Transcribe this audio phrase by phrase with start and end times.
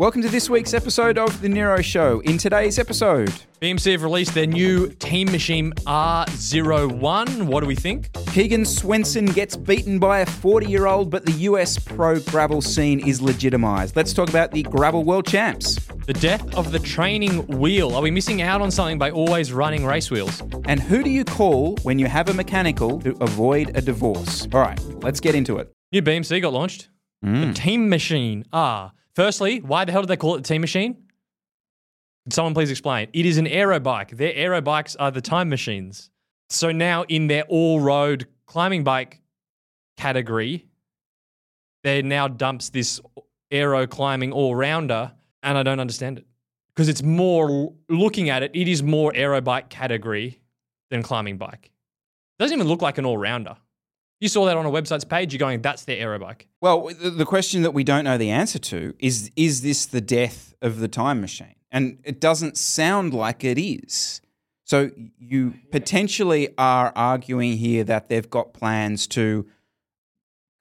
[0.00, 2.20] Welcome to this week's episode of The Nero Show.
[2.20, 7.42] In today's episode, BMC have released their new Team Machine R01.
[7.42, 8.10] What do we think?
[8.32, 13.06] Keegan Swenson gets beaten by a 40 year old, but the US pro gravel scene
[13.06, 13.94] is legitimised.
[13.94, 15.74] Let's talk about the Gravel World Champs.
[16.06, 17.94] The death of the training wheel.
[17.94, 20.42] Are we missing out on something by always running race wheels?
[20.64, 24.48] And who do you call when you have a mechanical to avoid a divorce?
[24.54, 25.70] All right, let's get into it.
[25.92, 26.88] New BMC got launched.
[27.22, 27.48] Mm.
[27.48, 28.92] The Team Machine R.
[29.20, 30.96] Firstly, why the hell did they call it the Team Machine?
[32.24, 33.08] Could someone please explain?
[33.12, 34.16] It is an aero bike.
[34.16, 36.10] Their aero bikes are the time machines.
[36.48, 39.20] So now in their all road climbing bike
[39.98, 40.64] category,
[41.84, 42.98] they now dumps this
[43.50, 45.12] aero climbing all rounder,
[45.42, 46.26] and I don't understand it
[46.74, 48.52] because it's more looking at it.
[48.54, 50.40] It is more aero bike category
[50.88, 51.70] than climbing bike.
[52.38, 53.58] It doesn't even look like an all rounder.
[54.20, 55.32] You saw that on a website's page.
[55.32, 56.46] You're going, that's their aero bike.
[56.60, 60.02] Well, the, the question that we don't know the answer to is is this the
[60.02, 61.54] death of the time machine?
[61.72, 64.20] And it doesn't sound like it is.
[64.64, 69.46] So you potentially are arguing here that they've got plans to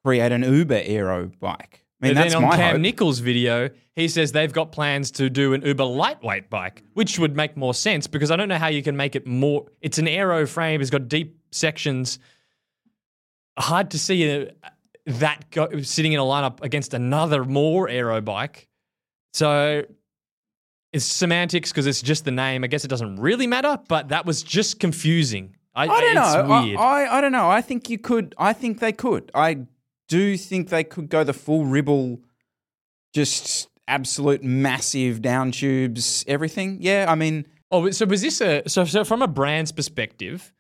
[0.04, 1.86] create an Uber aero bike.
[2.02, 2.82] I mean, then on my Cam hope.
[2.82, 7.36] Nicholls' video, he says they've got plans to do an Uber lightweight bike, which would
[7.36, 9.66] make more sense because I don't know how you can make it more.
[9.82, 12.20] It's an aero frame, it's got deep sections.
[13.60, 14.46] Hard to see uh
[15.06, 18.68] that go, sitting in a lineup against another more aero bike.
[19.34, 19.84] So
[20.94, 22.64] it's semantics because it's just the name.
[22.64, 25.56] I guess it doesn't really matter, but that was just confusing.
[25.76, 26.52] I, I don't it's know.
[26.52, 27.50] I- I, I, don't know.
[27.50, 28.36] I think you could.
[28.38, 29.32] I think they could.
[29.34, 29.66] I
[30.08, 32.20] do think they could go the full ribble,
[33.14, 36.78] just absolute massive down tubes, everything.
[36.82, 40.52] Yeah, I mean, Oh, so was this a so so from a brand's perspective?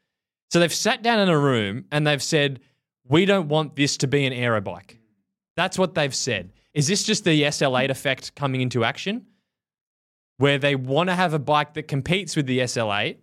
[0.52, 2.60] So they've sat down in a room and they've said,
[3.10, 5.00] "We don't want this to be an aero bike."
[5.58, 6.54] That's what they've said.
[6.74, 9.26] Is this just the SL8 effect coming into action,
[10.38, 13.18] where they want to have a bike that competes with the SL8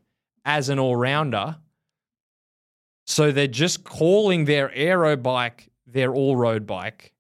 [0.45, 1.57] as an all-rounder?
[3.07, 7.13] So they're just calling their aero bike their all-road bike,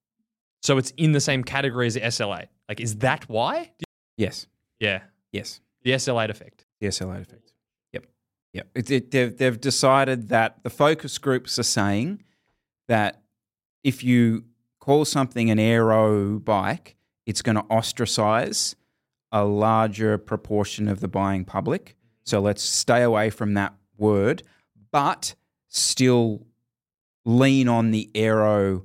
[0.62, 2.48] so it's in the same category as the SL8.
[2.68, 3.70] Like, is that why?
[4.16, 4.46] yes,
[4.80, 5.02] Yeah,
[5.32, 5.60] yes.
[5.82, 6.66] the SL8 effect.
[6.80, 7.52] The SL8 effect.
[7.92, 8.06] Yep.
[8.54, 8.68] Yep.
[8.74, 12.24] It, it, they've, they've decided that the focus groups are saying
[12.88, 13.22] that
[13.82, 14.44] if you
[14.80, 18.76] call something an aero bike, it's going to ostracize
[19.32, 21.84] a larger proportion of the buying public.
[21.84, 22.06] Mm-hmm.
[22.24, 24.42] So let's stay away from that word,
[24.92, 25.34] but
[25.68, 26.46] still
[27.24, 28.84] lean on the aero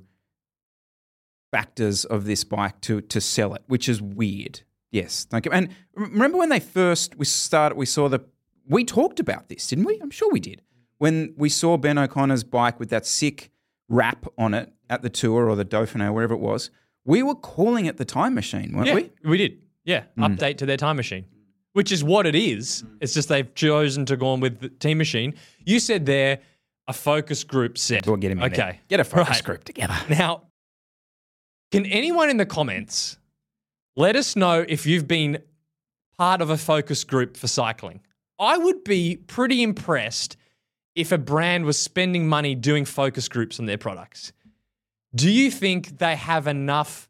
[1.50, 4.62] factors of this bike to to sell it, which is weird.
[4.90, 5.52] Yes, thank you.
[5.52, 8.20] And remember when they first we started, we saw the
[8.68, 9.98] we talked about this, didn't we?
[10.02, 10.58] I'm sure we did.
[10.58, 10.82] Mm-hmm.
[10.98, 13.50] When we saw Ben O'Connor's bike with that sick
[13.92, 16.70] wrap on it at the tour or the Dauphiné, wherever it was,
[17.04, 19.10] we were calling it the time machine, weren't yeah, we?
[19.24, 19.36] we?
[19.36, 19.58] did.
[19.84, 20.36] Yeah, mm.
[20.36, 21.26] update to their time machine,
[21.74, 22.82] which is what it is.
[22.82, 22.96] Mm.
[23.02, 25.34] It's just they've chosen to go on with the team machine.
[25.64, 26.38] You said there
[26.88, 28.06] a focus group set.
[28.06, 28.66] We'll get him in there.
[28.68, 29.44] Okay, Get a focus Right.
[29.44, 29.94] group together.
[30.08, 30.44] Now,
[31.70, 33.18] can anyone in the comments
[33.94, 35.38] let us know if you've been
[36.18, 38.00] part of a focus group for cycling?
[38.38, 40.36] I would be pretty impressed
[40.94, 44.32] if a brand was spending money doing focus groups on their products.
[45.14, 47.08] Do you think they have enough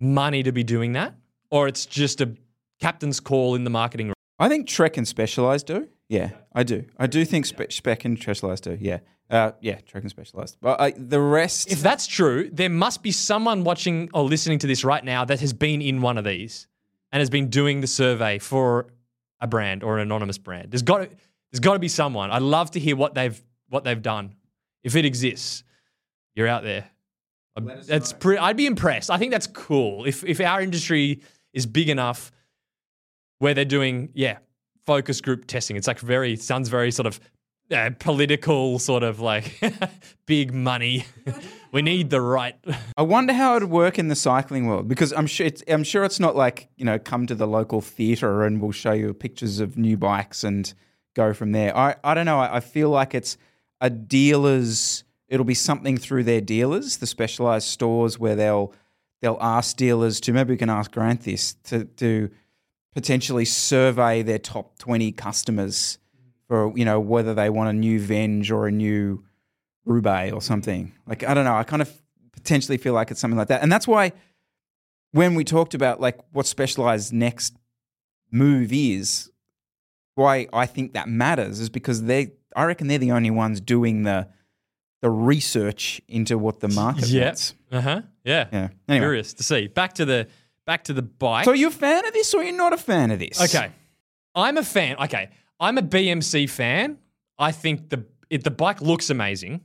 [0.00, 1.14] money to be doing that?
[1.50, 2.34] Or it's just a
[2.80, 4.14] captain's call in the marketing room?
[4.38, 5.88] I think Trek and Specialized do.
[6.08, 6.84] Yeah, I do.
[6.98, 8.76] I do think Spe- Spec and Specialized do.
[8.80, 8.98] Yeah.
[9.28, 10.56] Uh, yeah, Trek and Specialized.
[10.60, 11.70] But uh, the rest.
[11.70, 15.40] If that's true, there must be someone watching or listening to this right now that
[15.40, 16.68] has been in one of these
[17.10, 18.86] and has been doing the survey for
[19.40, 20.70] a brand or an anonymous brand.
[20.70, 21.10] There's got to,
[21.50, 22.30] there's got to be someone.
[22.30, 24.34] I'd love to hear what they've what they've done
[24.82, 25.64] if it exists.
[26.34, 26.90] you're out there.
[27.86, 28.38] That's pretty.
[28.38, 29.10] I'd be impressed.
[29.10, 30.04] I think that's cool.
[30.04, 31.22] If if our industry
[31.52, 32.30] is big enough
[33.38, 34.38] where they're doing yeah
[34.84, 37.18] focus group testing, it's like very sounds very sort of
[37.70, 39.60] uh, political, sort of like
[40.26, 41.06] big money.
[41.72, 42.56] we need the right.
[42.96, 45.84] I wonder how it would work in the cycling world because I'm sure it's, I'm
[45.84, 49.12] sure it's not like you know come to the local theatre and we'll show you
[49.14, 50.72] pictures of new bikes and
[51.16, 51.76] go from there.
[51.76, 52.38] I I don't know.
[52.38, 53.36] I, I feel like it's
[53.80, 55.02] a dealer's.
[55.28, 58.72] It'll be something through their dealers, the specialized stores where they'll
[59.20, 62.30] they'll ask dealers to maybe we can ask Grant this to to
[62.94, 65.98] potentially survey their top twenty customers
[66.46, 69.24] for you know whether they want a new Venge or a new
[69.84, 70.92] Roubaix or something.
[71.06, 71.56] Like I don't know.
[71.56, 71.90] I kind of
[72.32, 74.12] potentially feel like it's something like that, and that's why
[75.12, 77.56] when we talked about like what Specialized next
[78.30, 79.30] move is,
[80.16, 84.02] why I think that matters is because they, I reckon they're the only ones doing
[84.02, 84.28] the
[85.02, 87.26] the research into what the market Yeah.
[87.26, 87.54] wants.
[87.70, 88.02] Uh huh.
[88.24, 88.48] Yeah.
[88.52, 88.68] Yeah.
[88.88, 89.04] Anyway.
[89.04, 89.68] Curious to see.
[89.68, 90.26] Back to the
[90.66, 91.44] back to the bike.
[91.44, 93.40] So are you a fan of this or you're not a fan of this?
[93.54, 93.70] Okay.
[94.34, 94.96] I'm a fan.
[94.98, 95.28] Okay.
[95.60, 96.98] I'm a BMC fan.
[97.38, 99.60] I think the it, the bike looks amazing.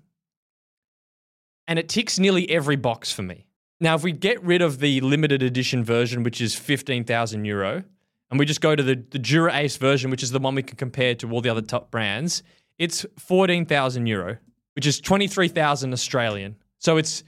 [1.68, 3.48] And it ticks nearly every box for me.
[3.80, 7.84] Now, if we get rid of the limited edition version, which is 15,000 euro,
[8.32, 10.64] and we just go to the, the Dura Ace version, which is the one we
[10.64, 12.42] can compare to all the other top brands,
[12.80, 14.38] it's 14,000 euro,
[14.74, 16.56] which is 23,000 Australian.
[16.80, 17.24] So it's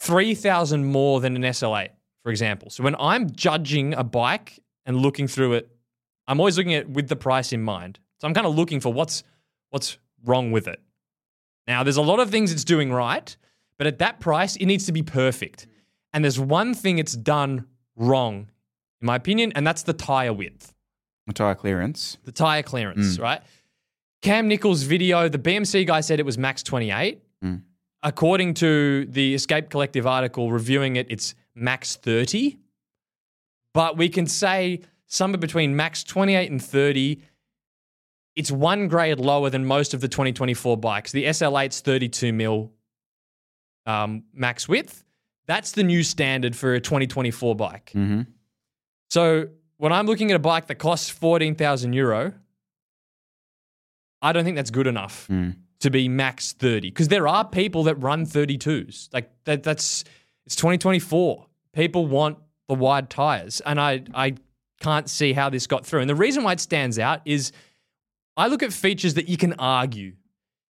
[0.00, 1.90] 3,000 more than an SL8,
[2.22, 2.70] for example.
[2.70, 5.70] So when I'm judging a bike and looking through it,
[6.26, 7.98] I'm always looking at it with the price in mind.
[8.20, 9.22] So I'm kind of looking for what's
[9.70, 10.80] what's wrong with it.
[11.66, 13.36] Now, there's a lot of things it's doing right,
[13.76, 15.66] but at that price, it needs to be perfect.
[16.12, 17.66] And there's one thing it's done
[17.96, 18.50] wrong,
[19.00, 20.74] in my opinion, and that's the tire width,
[21.26, 22.18] The Tire clearance.
[22.24, 23.42] the tire clearance, right?
[24.22, 27.20] Cam Nicholls' video, the BMC guy said it was max 28.
[27.44, 27.62] Mm.
[28.02, 32.58] According to the Escape Collective article reviewing it, it's max 30.
[33.74, 37.20] But we can say somewhere between max 28 and 30.
[38.34, 41.12] It's one grade lower than most of the 2024 bikes.
[41.12, 42.72] The SL8's 32 mil
[43.86, 45.04] um, max width.
[45.46, 47.92] That's the new standard for a 2024 bike.
[47.94, 48.22] Mm-hmm.
[49.08, 52.34] So when I'm looking at a bike that costs 14,000 euro,
[54.20, 55.56] I don't think that's good enough Mm.
[55.80, 59.08] to be max 30 because there are people that run 32s.
[59.12, 60.04] Like that that's
[60.46, 61.46] it's 2024.
[61.72, 62.38] People want
[62.68, 64.34] the wide tires and I I
[64.80, 66.00] can't see how this got through.
[66.00, 67.52] And the reason why it stands out is
[68.36, 70.14] I look at features that you can argue.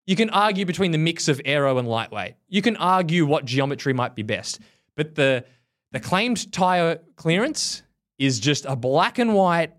[0.05, 2.35] You can argue between the mix of aero and lightweight.
[2.49, 4.59] You can argue what geometry might be best.
[4.95, 5.43] But the
[5.91, 7.83] the claimed tire clearance
[8.25, 9.73] is just a black and white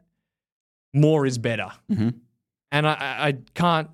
[0.92, 1.70] more is better.
[1.90, 2.14] Mhm.
[2.70, 2.94] And I,
[3.28, 3.88] I, can't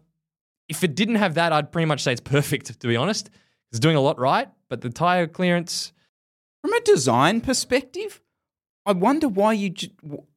[0.69, 3.29] if it didn't have that, I'd pretty much say it's perfect, to be honest.
[3.71, 5.93] It's doing a lot right, but the tire clearance
[6.63, 8.21] From a design perspective,
[8.87, 9.73] I wonder why you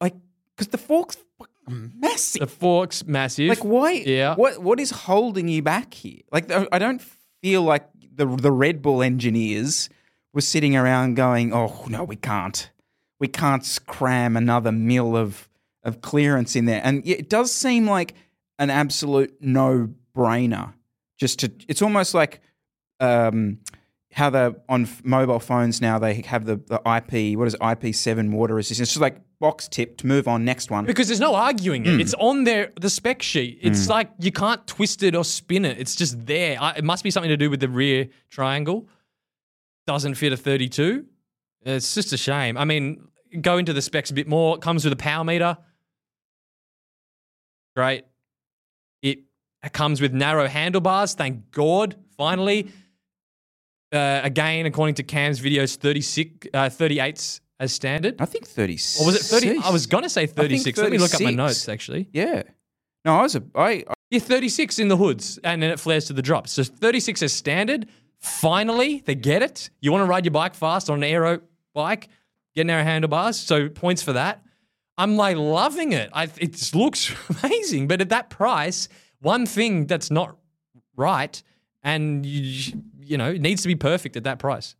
[0.00, 0.14] like
[0.56, 1.16] because the fork's
[1.68, 2.40] massive.
[2.40, 3.48] the forks massive.
[3.48, 3.92] Like why?
[4.06, 4.34] Yeah.
[4.34, 6.20] What what is holding you back here?
[6.32, 7.02] Like I I don't
[7.42, 9.88] feel like the the Red Bull engineers
[10.32, 12.70] were sitting around going, "Oh no, we can't,
[13.20, 15.48] we can't cram another mill of
[15.82, 18.14] of clearance in there." And it does seem like
[18.58, 20.72] an absolute no brainer.
[21.18, 22.40] Just to, it's almost like
[23.00, 23.58] um,
[24.12, 27.38] how the on f- mobile phones now they have the, the IP.
[27.38, 28.88] What is it, IP seven water resistance?
[28.88, 30.04] It's just like box tipped.
[30.04, 30.86] Move on, next one.
[30.86, 31.90] because there's no arguing Hmm.
[31.90, 32.00] it.
[32.00, 33.58] It's on there, the spec sheet.
[33.62, 35.78] It's like you can't twist it or spin it.
[35.78, 36.56] It's just there.
[36.60, 38.88] I, it must be something to do with the rear triangle.
[39.86, 41.04] Doesn't fit a 32.
[41.64, 42.56] It's just a shame.
[42.56, 43.08] I mean,
[43.40, 44.56] go into the specs a bit more.
[44.56, 45.56] It comes with a power meter.
[47.74, 48.04] Great.
[49.64, 51.14] It comes with narrow handlebars.
[51.14, 51.96] Thank God.
[52.18, 52.68] Finally.
[53.92, 58.16] Uh, again, according to Cam's videos, 36, uh, 38s as standard.
[58.18, 59.00] I think 36.
[59.00, 59.60] Or was it 30?
[59.64, 60.78] I was going to say 36.
[60.78, 62.08] Let me look up my notes, actually.
[62.12, 62.42] Yeah.
[63.04, 66.12] No, I was a I Yeah, 36 in the hoods, and then it flares to
[66.12, 66.52] the drops.
[66.52, 67.88] So 36 as standard.
[68.18, 69.70] Finally, they get it.
[69.80, 71.40] You want to ride your bike fast on an aero
[71.74, 72.08] bike,
[72.54, 73.38] get narrow handlebars.
[73.38, 74.42] So points for that.
[74.96, 76.10] I'm like loving it.
[76.12, 77.88] I, it looks amazing.
[77.88, 78.88] But at that price,
[79.20, 80.36] one thing that's not
[80.96, 81.42] right,
[81.82, 84.76] and you, you know, it needs to be perfect at that price.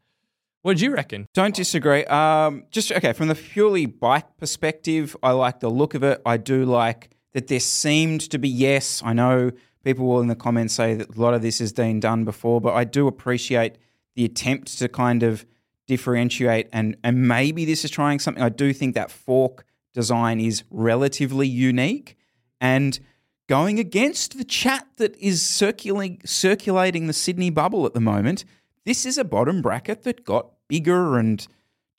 [0.63, 1.29] What do you reckon?
[1.35, 2.07] don't disagree.
[2.07, 6.23] Um, just okay from the purely bike perspective, I like the look of it.
[6.25, 9.03] I do like that there seemed to be yes.
[9.05, 9.51] I know
[9.85, 12.63] people will in the comments say that a lot of this has been done before,
[12.63, 13.77] but I do appreciate
[14.15, 15.45] the attempt to kind of
[15.87, 18.43] differentiate and and maybe this is trying something.
[18.43, 22.17] I do think that fork design is relatively unique
[22.61, 22.99] and
[23.47, 28.45] going against the chat that is circulating circulating the Sydney bubble at the moment.
[28.85, 31.47] this is a bottom bracket that got bigger and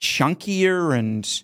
[0.02, 1.44] chunkier and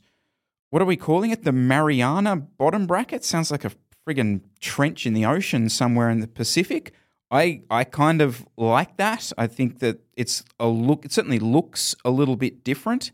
[0.69, 1.43] what are we calling it?
[1.43, 3.71] The Mariana bottom bracket sounds like a
[4.07, 6.93] friggin' trench in the ocean somewhere in the Pacific.
[7.31, 9.31] I I kind of like that.
[9.37, 11.05] I think that it's a look.
[11.05, 13.11] It certainly looks a little bit different.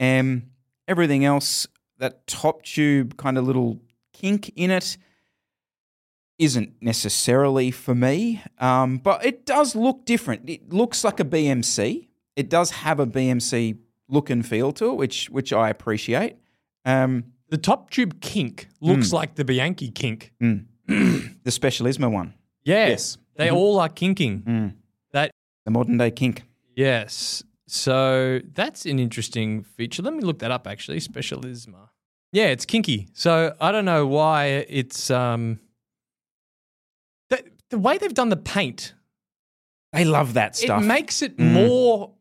[0.00, 0.44] Um,
[0.88, 3.80] everything else, that top tube kind of little
[4.12, 4.96] kink in it,
[6.38, 8.42] isn't necessarily for me.
[8.58, 10.48] Um, but it does look different.
[10.50, 12.08] It looks like a BMC.
[12.34, 13.78] It does have a BMC
[14.08, 16.36] look and feel to it, which which I appreciate.
[16.84, 20.32] Um, The top tube kink looks like the Bianchi kink.
[20.40, 22.88] the Specialissima one, Yeah.
[22.88, 23.18] Yes.
[23.36, 23.56] They mm-hmm.
[23.56, 24.42] all are kinking.
[24.42, 24.74] Mm.
[25.12, 25.30] That
[25.64, 26.44] the modern day kink.
[26.74, 27.42] yes.
[27.68, 30.02] So that's an interesting feature.
[30.02, 31.00] Let me look that up actually.
[31.00, 31.88] Specialissima.
[32.32, 33.08] Yeah, it's kinky.
[33.14, 35.58] So I don't know why it's um
[37.30, 38.94] the, the way they've done the paint,
[39.92, 40.82] They love that stuff.
[40.82, 41.52] it makes it mm.
[41.52, 42.12] more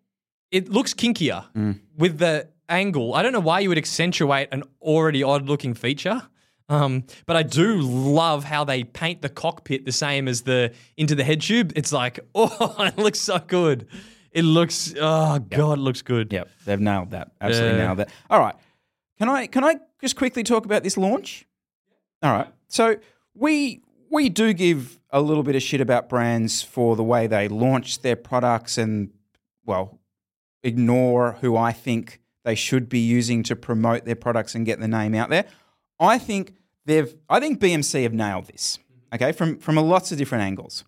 [0.51, 1.79] it looks kinkier mm.
[1.97, 3.13] with the angle.
[3.13, 6.21] I don't know why you would accentuate an already odd looking feature.
[6.71, 11.15] Um, but I do love how they paint the cockpit the same as the into
[11.15, 11.73] the head tube.
[11.75, 13.87] It's like, oh, it looks so good.
[14.31, 16.31] It looks, oh god, it looks good.
[16.31, 17.31] Yep, they've nailed that.
[17.41, 17.85] Absolutely Yeah.
[17.87, 18.09] nailed that.
[18.29, 18.55] All right,
[19.19, 21.45] can I can I just quickly talk about this launch?
[22.23, 22.95] All right, so
[23.35, 27.49] we we do give a little bit of shit about brands for the way they
[27.49, 29.09] launch their products and
[29.65, 29.99] well
[30.63, 34.87] ignore who I think they should be using to promote their products and get the
[34.87, 35.45] name out there.
[35.99, 36.53] I think
[36.85, 38.77] they've I think BMC have nailed this.
[38.77, 39.15] Mm-hmm.
[39.15, 40.83] Okay, from from a lots of different angles.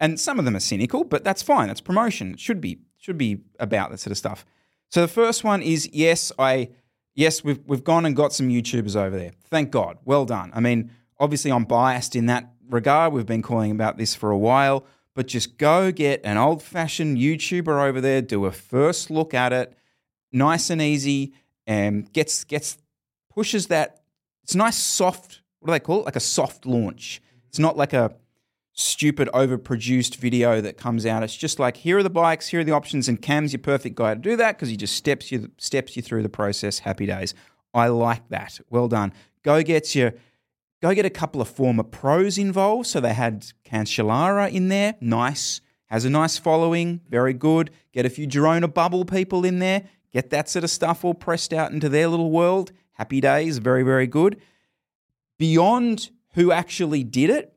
[0.00, 1.66] And some of them are cynical, but that's fine.
[1.66, 2.34] That's promotion.
[2.34, 4.44] It should be should be about that sort of stuff.
[4.90, 6.70] So the first one is yes, I
[7.14, 9.32] yes, we've we've gone and got some YouTubers over there.
[9.50, 9.98] Thank God.
[10.04, 10.50] Well done.
[10.54, 13.12] I mean, obviously I'm biased in that regard.
[13.12, 17.88] We've been calling about this for a while, but just go get an old-fashioned YouTuber
[17.88, 19.76] over there, do a first look at it,
[20.32, 21.34] nice and easy,
[21.66, 22.78] and gets gets
[23.30, 23.97] pushes that.
[24.48, 25.42] It's nice, soft.
[25.60, 26.06] What do they call it?
[26.06, 27.20] Like a soft launch.
[27.50, 28.14] It's not like a
[28.72, 31.22] stupid, overproduced video that comes out.
[31.22, 33.94] It's just like here are the bikes, here are the options, and Cam's your perfect
[33.96, 36.78] guy to do that because he just steps you steps you through the process.
[36.78, 37.34] Happy days.
[37.74, 38.58] I like that.
[38.70, 39.12] Well done.
[39.42, 40.14] Go get your
[40.80, 42.86] go get a couple of former pros involved.
[42.86, 44.94] So they had Cancellara in there.
[44.98, 45.60] Nice.
[45.88, 47.02] Has a nice following.
[47.10, 47.70] Very good.
[47.92, 49.82] Get a few Girona bubble people in there.
[50.10, 52.72] Get that sort of stuff all pressed out into their little world.
[52.98, 53.58] Happy days.
[53.58, 54.40] Very, very good.
[55.38, 57.54] Beyond who actually did it,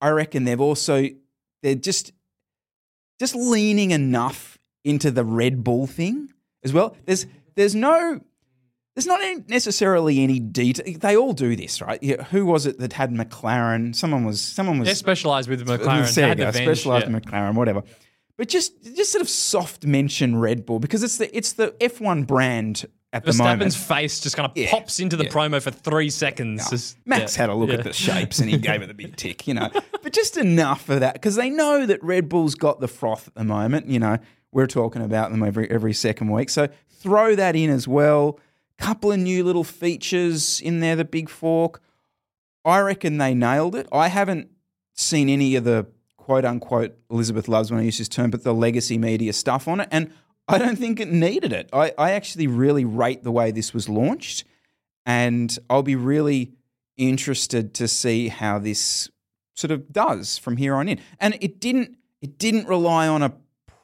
[0.00, 1.06] I reckon they've also
[1.62, 2.12] they're just
[3.18, 6.32] just leaning enough into the Red Bull thing
[6.64, 6.96] as well.
[7.06, 8.20] There's there's no
[8.94, 10.96] there's not any- necessarily any detail.
[10.98, 12.02] They all do this, right?
[12.02, 13.94] Yeah, who was it that had McLaren?
[13.94, 16.12] Someone was someone was They're specialized with McLaren.
[16.14, 17.18] there They you had go, the uh, Venge, specialized yeah.
[17.20, 17.82] McLaren, whatever.
[18.36, 22.26] But just just sort of soft mention Red Bull because it's the it's the F1
[22.26, 22.84] brand
[23.16, 23.62] at the moment.
[23.62, 25.30] Verstappen's face just kind of Yeah, pops into the yeah.
[25.30, 26.68] promo for three seconds.
[26.70, 29.16] Just- Max yeah, had a look at the shapes and he gave it a big
[29.16, 29.70] tick, you know.
[30.02, 33.34] But just enough of that because they know that Red Bull's got the froth at
[33.34, 33.86] the moment.
[33.88, 34.18] You know,
[34.52, 36.50] we're talking about them every every second week.
[36.50, 38.38] So throw that in as well.
[38.78, 40.96] Couple of new little features in there.
[40.96, 41.80] The big fork.
[42.64, 43.86] I reckon they nailed it.
[43.92, 44.50] I haven't
[44.94, 48.52] seen any of the quote unquote Elizabeth loves when I use this term, but the
[48.52, 49.88] legacy media stuff on it.
[49.92, 50.12] And
[50.48, 51.68] I don't think it needed it.
[51.72, 54.44] I, I actually really rate the way this was launched.
[55.04, 56.52] And I'll be really
[56.96, 59.10] interested to see how this
[59.54, 61.00] sort of does from here on in.
[61.20, 63.32] And it didn't it didn't rely on a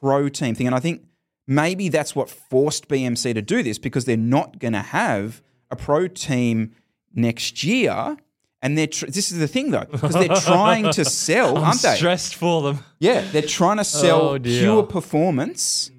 [0.01, 0.67] pro team thing.
[0.67, 1.03] And I think
[1.47, 5.41] maybe that's what forced BMC to do this because they're not going to have
[5.71, 6.73] a pro team
[7.13, 8.17] next year.
[8.61, 11.81] And they're tr- this is the thing though because they're trying to sell, I'm aren't
[11.81, 11.95] they?
[11.95, 12.79] stressed for them.
[12.99, 15.91] Yeah, they're trying to sell Oh, pure performance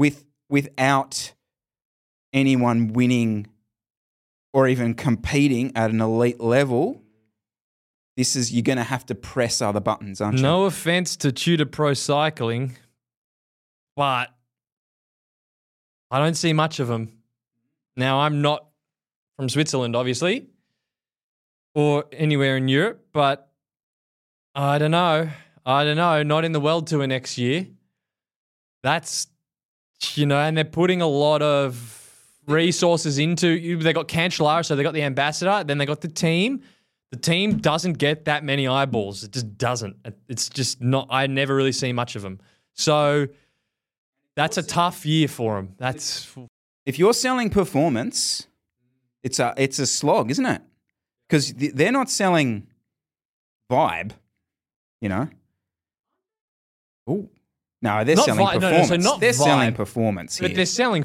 [0.00, 1.34] with without
[2.32, 3.46] anyone winning
[4.54, 7.02] or even competing at an elite level.
[8.16, 10.42] This is you're going to have to press other buttons, aren't you?
[10.42, 12.76] No offense to Tudor Pro Cycling,
[13.94, 14.30] but
[16.10, 17.12] I don't see much of them.
[17.94, 18.66] Now, I'm not
[19.36, 20.48] from Switzerland, obviously,
[21.74, 23.50] or anywhere in Europe, but
[24.54, 25.28] I don't know.
[25.66, 26.22] I don't know.
[26.22, 27.66] Not in the World Tour next year.
[28.82, 29.26] That's,
[30.14, 31.96] you know, and they're putting a lot of
[32.46, 33.78] resources into.
[33.78, 36.62] They got Cancellara, so they got the ambassador, then they got the team.
[37.10, 39.24] The team doesn't get that many eyeballs.
[39.24, 39.96] It just doesn't.
[40.28, 41.08] It's just not.
[41.10, 42.38] I never really see much of them.
[42.74, 43.26] So
[44.36, 45.74] that's a tough year for them.
[45.76, 46.32] That's
[46.86, 48.46] If you're selling performance,
[49.22, 50.62] it's a it's a slog, isn't it?
[51.28, 52.68] Because they're not selling
[53.70, 54.12] vibe,
[55.00, 55.28] you know.
[57.06, 57.28] Oh,
[57.82, 60.48] No, they're Not selling Vi- no, no, so not they're selling performance here.
[60.48, 61.04] But they're selling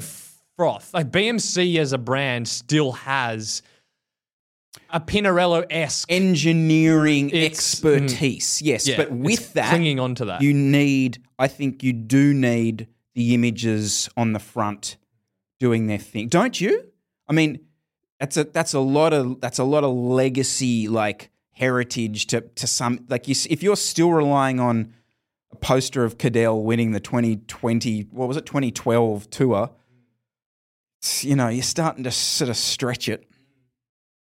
[0.56, 0.92] froth.
[0.92, 3.62] Like BMC as a brand still has
[4.90, 6.10] a Pinarello esque.
[6.10, 8.60] engineering It's- expertise.
[8.62, 10.42] Mm, yes, but with that, clinging on to that.
[10.42, 11.18] you need.
[11.38, 14.96] I think you do need the images on the front
[15.58, 16.84] doing their thing, don't you?
[17.28, 17.60] I mean,
[18.20, 22.66] that's a that's a lot of that's a lot of legacy like heritage to to
[22.66, 23.34] some like you.
[23.48, 24.92] If you're still relying on
[25.60, 29.70] poster of Cadel winning the 2020 what was it 2012 tour,
[31.20, 33.28] you know, you're starting to sort of stretch it.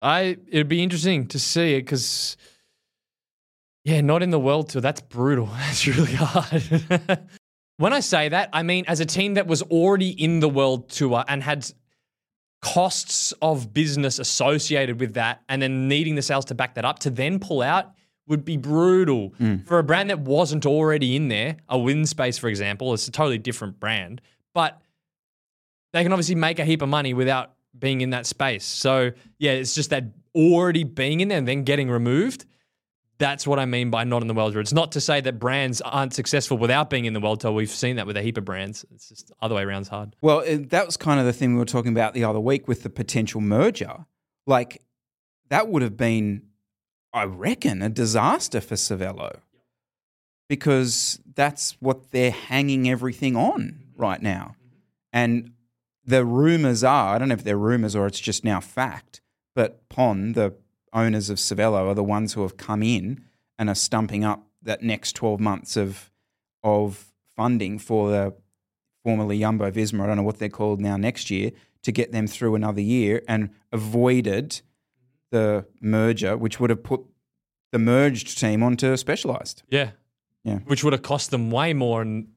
[0.03, 2.37] I it'd be interesting to see it because
[3.85, 4.83] yeah, not in the world tour.
[4.83, 5.47] That's brutal.
[5.53, 7.21] That's really hard.
[7.77, 10.89] when I say that, I mean as a team that was already in the world
[10.89, 11.71] tour and had
[12.63, 16.99] costs of business associated with that, and then needing the sales to back that up
[17.01, 17.93] to then pull out
[18.29, 19.67] would be brutal mm.
[19.67, 21.57] for a brand that wasn't already in there.
[21.69, 24.21] A Winspace, for example, it's a totally different brand,
[24.55, 24.81] but
[25.93, 28.65] they can obviously make a heap of money without being in that space.
[28.65, 30.05] So yeah, it's just that
[30.35, 32.45] already being in there and then getting removed.
[33.19, 34.61] That's what I mean by not in the world tour.
[34.61, 37.53] It's not to say that brands aren't successful without being in the world tour.
[37.53, 38.85] We've seen that with a heap of brands.
[38.91, 40.15] It's just other way around's hard.
[40.21, 42.83] Well, that was kind of the thing we were talking about the other week with
[42.83, 44.05] the potential merger.
[44.47, 44.83] Like,
[45.49, 46.43] that would have been,
[47.17, 49.39] I reckon, a disaster for Cervélo
[50.51, 54.01] because that's what they're hanging everything on mm-hmm.
[54.01, 54.55] right now.
[55.15, 55.53] And
[56.05, 59.23] the rumors are, I don't know if they're rumors or it's just now fact,
[59.55, 60.57] but Pon, the
[60.93, 63.25] owners of Cervélo, are the ones who have come in
[63.59, 66.11] and are stumping up that next 12 months of,
[66.63, 68.35] of funding for the
[69.03, 72.27] formerly Jumbo Visma, I don't know what they're called now next year, to get them
[72.27, 74.61] through another year and avoided
[75.37, 77.01] the merger, which would have put
[77.73, 79.63] the merged team onto Specialized.
[79.69, 79.91] Yeah.
[80.45, 80.59] Yeah.
[80.71, 82.29] Which would have cost them way more in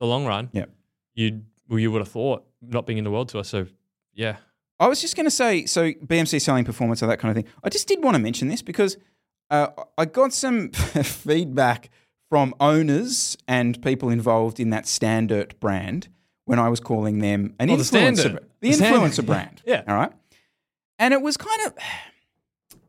[0.00, 0.50] the long run.
[0.52, 0.66] Yeah.
[1.14, 3.44] You well, you would have thought not being in the world tour.
[3.44, 3.66] So
[4.14, 4.36] yeah.
[4.80, 7.50] I was just going to say, so BMC selling performance or that kind of thing.
[7.62, 8.96] I just did want to mention this because
[9.50, 11.90] uh, I got some feedback
[12.28, 16.08] from owners and people involved in that Standard brand
[16.44, 17.86] when I was calling them an Oh, the influencer,
[18.18, 18.44] Standard.
[18.60, 19.00] the The Standard.
[19.00, 19.62] influencer brand.
[19.66, 19.82] Yeah.
[19.88, 20.12] All right.
[20.98, 21.72] And it was kind of,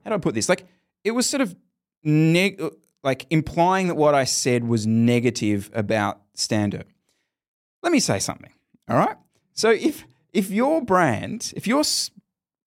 [0.05, 0.47] how do I put this?
[0.47, 0.65] Like,
[1.03, 1.55] it was sort of
[2.03, 2.61] neg-
[3.03, 6.85] like implying that what I said was negative about Standard.
[7.81, 8.51] Let me say something.
[8.89, 9.15] All right.
[9.53, 11.83] So if if your brand, if your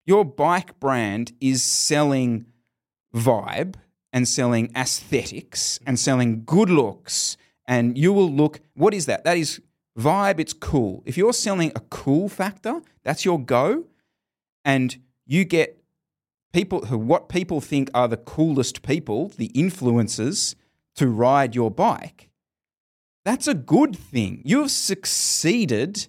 [0.06, 2.46] your bike brand is selling
[3.14, 3.74] vibe
[4.12, 9.24] and selling aesthetics and selling good looks, and you will look, what is that?
[9.24, 9.60] That is
[9.98, 10.40] vibe.
[10.40, 11.02] It's cool.
[11.04, 13.84] If you're selling a cool factor, that's your go,
[14.64, 14.96] and
[15.26, 15.77] you get
[16.52, 20.54] people who what people think are the coolest people, the influencers,
[20.96, 22.30] to ride your bike.
[23.24, 24.42] That's a good thing.
[24.44, 26.08] You've succeeded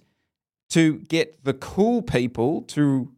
[0.70, 3.12] to get the cool people to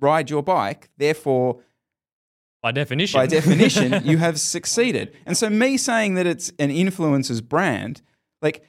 [0.00, 0.88] ride your bike.
[0.96, 1.60] Therefore,
[2.62, 3.18] By definition.
[3.20, 5.14] by definition, you have succeeded.
[5.26, 8.00] And so, me saying that it's an influencer's brand,
[8.40, 8.64] like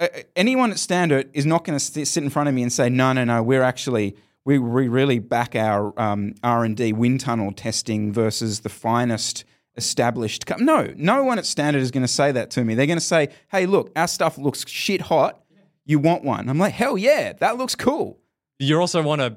[0.00, 2.88] uh, anyone at Standard is not going to sit in front of me and say,
[2.88, 7.20] "No, no, no, we're actually we, we really back our um, R and D wind
[7.20, 9.44] tunnel testing versus the finest."
[9.76, 12.76] Established, co-" no, no one at Standard is going to say that to me.
[12.76, 15.42] They're going to say, "Hey, look, our stuff looks shit hot.
[15.84, 18.20] You want one?" I'm like, "Hell yeah, that looks cool."
[18.60, 19.36] you also want a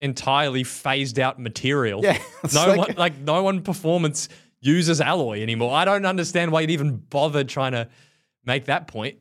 [0.00, 2.02] entirely phased out material.
[2.02, 2.18] Yeah,
[2.52, 4.28] no like- one like no one performance
[4.60, 5.72] uses alloy anymore.
[5.72, 7.88] I don't understand why you'd even bother trying to
[8.44, 9.18] make that point.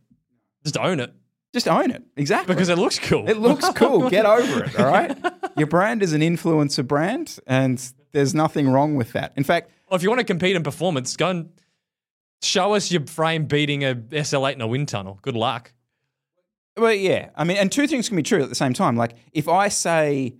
[0.63, 1.13] Just own it
[1.57, 2.53] Just own it, exactly.
[2.53, 3.27] because it looks cool.
[3.27, 4.09] It looks cool.
[4.11, 4.79] Get over it.
[4.79, 5.17] All right.
[5.57, 9.33] Your brand is an influencer brand, and there's nothing wrong with that.
[9.35, 11.49] In fact, Well, if you want to compete in performance, go and
[12.43, 15.17] show us your frame beating a SL8 in a wind tunnel.
[15.23, 15.73] Good luck.
[16.77, 17.29] well, yeah.
[17.35, 18.95] I mean, and two things can be true at the same time.
[18.95, 20.35] Like, if I say,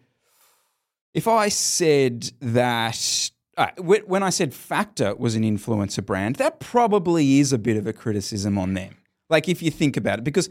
[1.13, 3.31] if I said that.
[3.57, 7.87] Uh, when I said Factor was an influencer brand, that probably is a bit of
[7.87, 8.97] a criticism on them.
[9.31, 10.47] Like, if you think about it, because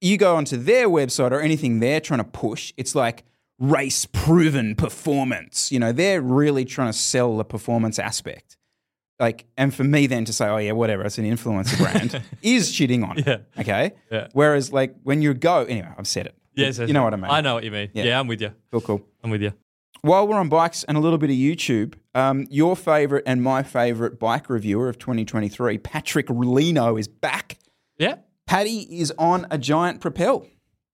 [0.00, 3.24] you go onto their website or anything they're trying to push, it's like
[3.58, 5.70] race proven performance.
[5.70, 8.56] You know, they're really trying to sell the performance aspect.
[9.18, 12.72] Like, and for me then to say, oh yeah, whatever, it's an influencer brand, is
[12.72, 13.26] cheating on it.
[13.26, 13.38] Yeah.
[13.58, 13.92] Okay.
[14.10, 14.28] Yeah.
[14.32, 16.34] Whereas, like, when you go, anyway, I've said it.
[16.54, 17.30] Yes, you know what I mean.
[17.30, 17.90] I know what you mean.
[17.92, 18.04] Yeah.
[18.04, 18.52] Yeah, I'm with you.
[18.70, 19.06] Cool, cool.
[19.22, 19.52] I'm with you.
[20.02, 23.62] While we're on bikes and a little bit of YouTube, um, your favorite and my
[23.62, 27.58] favorite bike reviewer of 2023, Patrick Lino, is back.
[27.98, 28.16] Yeah.
[28.50, 30.44] Paddy is on a giant Propel.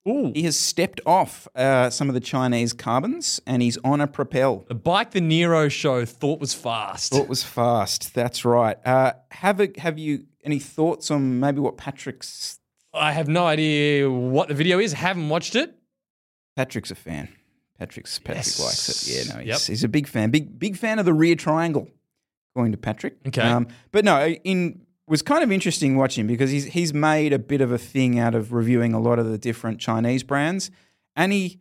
[0.07, 0.31] Ooh.
[0.35, 4.63] He has stepped off uh, some of the Chinese carbons and he's on a Propel.
[4.67, 7.11] The bike the Nero show thought was fast.
[7.11, 8.13] Thought was fast.
[8.13, 8.77] That's right.
[8.85, 12.59] Uh, have a, have you any thoughts on maybe what Patrick's
[12.93, 14.93] I have no idea what the video is.
[14.93, 15.75] Haven't watched it.
[16.55, 17.27] Patrick's a fan.
[17.79, 18.59] Patrick's Patrick Yes.
[18.59, 19.27] likes it.
[19.27, 19.59] Yeah, no, he's, Yep.
[19.61, 20.29] he's a big fan.
[20.29, 21.87] Big big fan of the rear triangle.
[22.55, 23.17] Going to Patrick.
[23.39, 23.73] Um, Okay.
[23.91, 27.71] but no, in was kind of interesting watching because he's he's made a bit of
[27.71, 30.69] a thing out of reviewing a lot of the different Chinese brands,
[31.15, 31.59] and he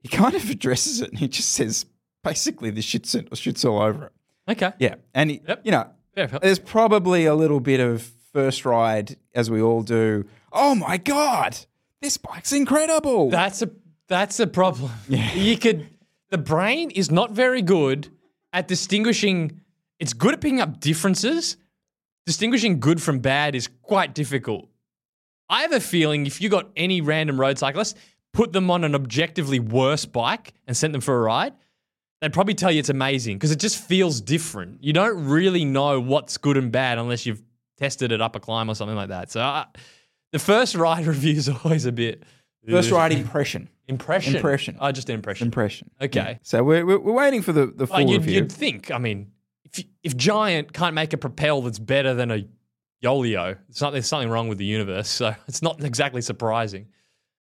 [0.00, 1.86] he kind of addresses it and he just says
[2.22, 4.12] basically the shit's shit's all over it.
[4.52, 4.72] Okay.
[4.78, 5.60] Yeah, and he, Yep.
[5.64, 6.26] you know, Yeah.
[6.26, 10.26] there's probably a little bit of first ride as we all do.
[10.52, 11.56] Oh my god,
[12.02, 13.30] this bike's incredible.
[13.30, 13.70] That's a
[14.08, 14.90] that's a problem.
[15.08, 15.88] You could
[16.30, 18.08] the brain is not very good
[18.52, 19.60] at distinguishing
[19.98, 21.56] it's good at picking up differences.
[22.26, 24.68] Distinguishing good from bad is quite difficult.
[25.48, 27.96] I have a feeling if you got any random road cyclist,
[28.32, 31.52] put them on an objectively worse bike and sent them for a ride,
[32.20, 34.82] they'd probably tell you it's amazing because it just feels different.
[34.82, 37.42] You don't really know what's good and bad unless you've
[37.78, 39.30] tested it up a climb or something like that.
[39.30, 39.66] So uh,
[40.32, 42.22] the first ride review is always a bit
[42.68, 43.68] first ride impression.
[43.86, 44.36] Impression.
[44.36, 44.78] Impression.
[44.80, 45.48] Oh, just an impression.
[45.48, 45.90] Impression.
[46.00, 46.20] Okay.
[46.20, 46.38] Yeah.
[46.42, 48.34] So we're, we're, waiting for the, the full Like you'd, review.
[48.36, 49.30] you'd think, I mean,
[49.78, 52.46] if, if Giant can't make a propel that's better than a
[53.02, 55.08] Yoeleo, it's not, there's something wrong with the universe.
[55.08, 56.86] So it's not exactly surprising.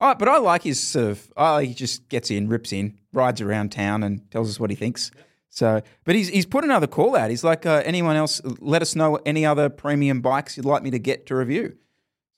[0.02, 1.32] Oh, but I like his sort of.
[1.38, 4.70] I like he just gets in, rips in, rides around town, and tells us what
[4.70, 5.12] he thinks.
[5.50, 7.30] So, but he's he's put another call out.
[7.30, 8.42] He's like, uh, anyone else?
[8.60, 11.78] Let us know any other premium bikes you'd like me to get to review.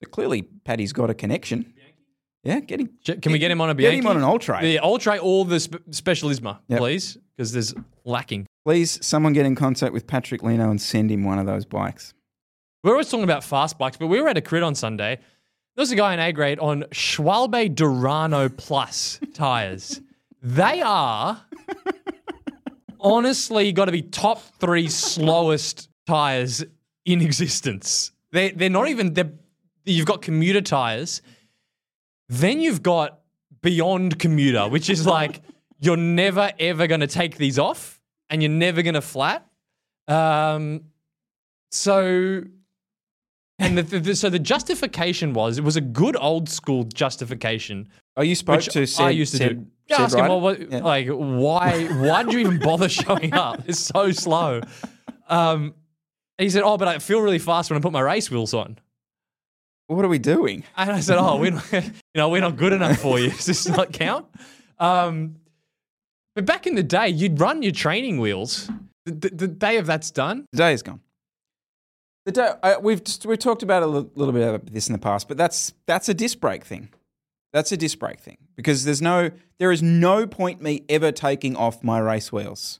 [0.04, 1.74] So clearly, Paddy's got a connection.
[2.46, 2.90] Yeah, get him.
[3.04, 3.98] Can we get him on a Get Bianchi?
[3.98, 4.60] him on an Ultra.
[4.62, 6.80] The Ultra or the spe- Specialissima, Yep.
[6.80, 7.74] please, because there's
[8.06, 8.46] lacking.
[8.64, 12.14] Please, someone get in contact with Patrick Lino and send him one of those bikes.
[12.84, 15.16] We're always talking about fast bikes, but we were at a crit on Sunday.
[15.76, 20.00] There was a guy in A grade on Schwalbe Durano Plus tires.
[20.42, 21.42] They are
[23.00, 26.64] honestly got to be top three slowest tires
[27.06, 28.12] in existence.
[28.32, 29.32] They they're not even they're,
[29.86, 31.22] you've got commuter tires.
[32.30, 33.20] Then you've got
[33.62, 35.42] beyond commuter, which is like
[35.80, 39.46] you're never ever going to take these off, and you're never going to flat.
[40.08, 40.86] Um,
[41.72, 42.44] so
[43.60, 47.88] and the, the, the- so the justification was it was a good old school justification.
[48.18, 49.66] Oh, you spoke to Sid, I used to do.
[49.88, 50.80] Yeah, ask him, well, what, Yeah.
[50.80, 51.86] like, why?
[51.86, 53.62] Why did you even bother showing up?
[53.68, 54.62] It's so slow.
[55.30, 55.76] Um,
[56.38, 58.78] he said, "Oh, but I feel really fast when I put my race wheels on."
[59.88, 60.64] What are we doing?
[60.78, 61.84] And I said, "Oh, we're not, you
[62.16, 63.30] know we're not good enough for you.
[63.32, 64.26] Does this not count?"
[64.80, 65.36] Um,
[66.36, 68.70] but back in the day, you'd run your training wheels.
[69.06, 70.46] The, the, the day of that's done.
[70.52, 71.00] The day is gone.
[72.26, 75.00] The day uh, we've just, we've talked about a little bit about this in the
[75.00, 76.90] past, but that's that's a disc brake thing.
[77.54, 81.56] That's a disc brake thing because there's no there is no point me ever taking
[81.56, 82.80] off my race wheels.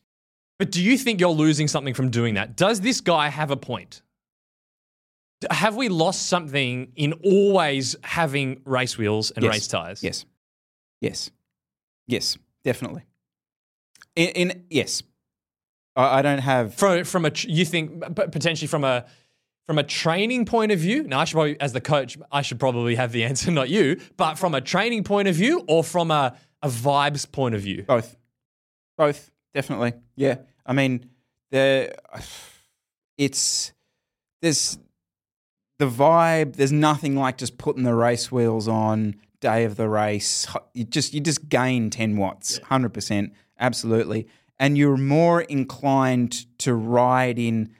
[0.58, 2.56] But do you think you're losing something from doing that?
[2.56, 4.02] Does this guy have a point?
[5.52, 9.54] Have we lost something in always having race wheels and Yes.
[9.54, 10.04] race tires?
[10.04, 10.26] Yes,
[11.02, 11.32] yes,
[12.08, 13.04] yes, definitely.
[14.16, 15.04] In, in yes,
[15.96, 16.74] I, I don't have.
[16.76, 19.06] From from a you think potentially from a
[19.66, 21.04] from a training point of view.
[21.04, 24.00] Now I should probably as the coach I should probably have the answer, not you.
[24.18, 27.84] But from a training point of view or from a a vibes point of view.
[27.84, 28.16] Both.
[28.98, 29.94] Both, definitely.
[30.16, 30.38] Yeah.
[30.66, 31.10] I mean,
[31.52, 31.94] the
[33.18, 33.74] it's
[34.42, 34.78] there's
[35.78, 40.48] the vibe, there's nothing like just putting the race wheels on day of the race.
[40.74, 44.28] You just you just gain 10 watts, 100%, absolutely.
[44.58, 47.74] And you're more inclined to ride in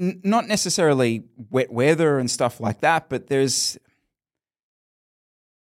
[0.00, 3.78] n- not necessarily wet weather and stuff like that, but there's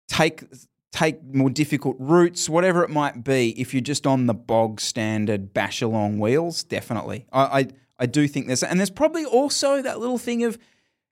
[0.09, 0.45] take
[0.93, 3.51] take more difficult routes, whatever it might be.
[3.61, 7.27] If you're just on the bog standard bash along wheels, definitely.
[7.33, 7.67] I, I
[8.01, 10.59] I do think there's and there's probably also that little thing of,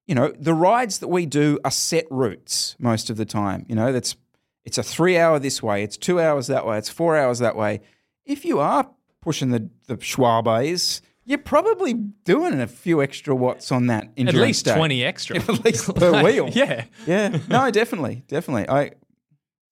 [0.08, 3.64] you know, the rides that we do are set routes most of the time.
[3.68, 4.16] You know, that's
[4.64, 7.54] it's a three hour this way, it's two hours that way, it's four hours that
[7.54, 7.80] way.
[8.26, 8.90] If you are
[9.22, 14.64] pushing the the Schwalbes, you're probably doing a few extra watts on that At least
[14.64, 14.74] day.
[14.74, 15.36] twenty extra.
[15.36, 16.48] At least per wheel.
[16.52, 16.84] yeah.
[17.06, 18.68] Yeah, no, definitely, definitely.
[18.68, 18.92] I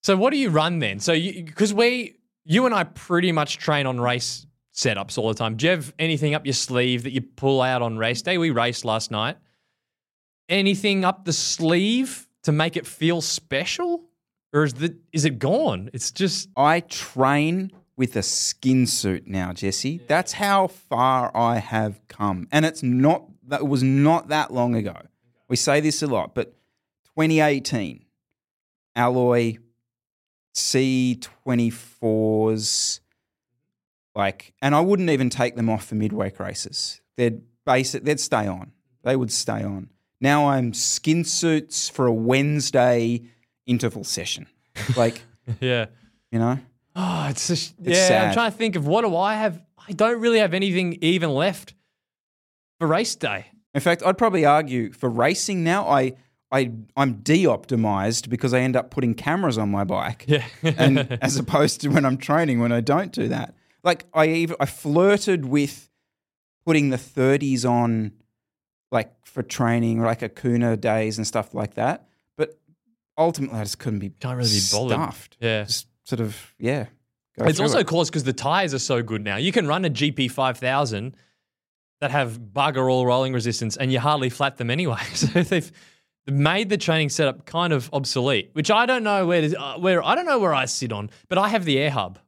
[0.03, 0.99] So what do you run then?
[0.99, 4.45] So because we, you and I, pretty much train on race
[4.75, 5.55] setups all the time.
[5.57, 8.37] Do you have anything up your sleeve that you pull out on race day?
[8.37, 9.37] We raced last night.
[10.49, 14.03] Anything up the sleeve to make it feel special,
[14.53, 15.89] or is the is it gone?
[15.93, 19.99] It's just I train with a skin suit now, Jesse.
[20.07, 22.47] That's how far I have come.
[22.51, 24.95] And it's not that it was not that long ago.
[25.49, 26.53] We say this a lot, but
[27.15, 28.05] 2018
[28.95, 29.57] alloy
[30.55, 32.99] C24s
[34.15, 37.01] like and I wouldn't even take them off for midweek races.
[37.15, 38.71] They'd base it, they'd stay on.
[39.03, 39.89] They would stay on.
[40.21, 43.21] Now I'm skin suits for a Wednesday
[43.65, 44.47] interval session.
[44.95, 45.21] Like,
[45.59, 45.85] Yeah.
[46.31, 46.59] you know,
[46.95, 48.07] Oh, it's just, It's yeah.
[48.07, 48.27] sad.
[48.29, 49.61] I'm trying to think of what do I have.
[49.87, 51.73] I don't really have anything even left
[52.79, 53.45] for race day.
[53.75, 56.13] in fact, I'd probably argue for racing now, I,
[56.51, 60.25] I, I'm de-optimized because I end up putting cameras on my bike.
[60.27, 60.43] Yeah.
[60.63, 63.53] and as opposed to when I'm training, when I don't do that.
[63.83, 65.89] Like I even I flirted with
[66.65, 68.11] putting the 30s on,
[68.91, 72.07] like for training, like Akuna days and stuff like that.
[72.37, 72.57] But
[73.17, 74.97] ultimately, I just couldn't be Can't really be bothered.
[74.97, 75.37] stuffed.
[75.39, 75.63] Yeah.
[75.63, 76.85] just sort of yeah.
[77.39, 77.87] It's also it.
[77.87, 79.35] caused because the tires are so good now.
[79.35, 81.15] You can run a GP 5000
[82.01, 84.97] that have bugger all rolling resistance and you hardly flat them anyway.
[85.13, 85.71] So they've
[86.27, 90.03] made the training setup kind of obsolete, which I don't know where, to, uh, where
[90.03, 92.19] I don't know where I sit on, but I have the air hub.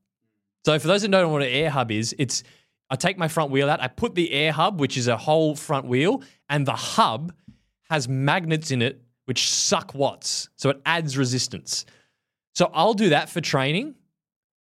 [0.66, 2.44] So for those that don't know what an air hub is, it's
[2.90, 5.56] I take my front wheel out, I put the air hub, which is a whole
[5.56, 7.34] front wheel, and the hub
[7.90, 10.50] has magnets in it which suck watts.
[10.56, 11.86] So it adds resistance.
[12.56, 13.94] So I'll do that for training.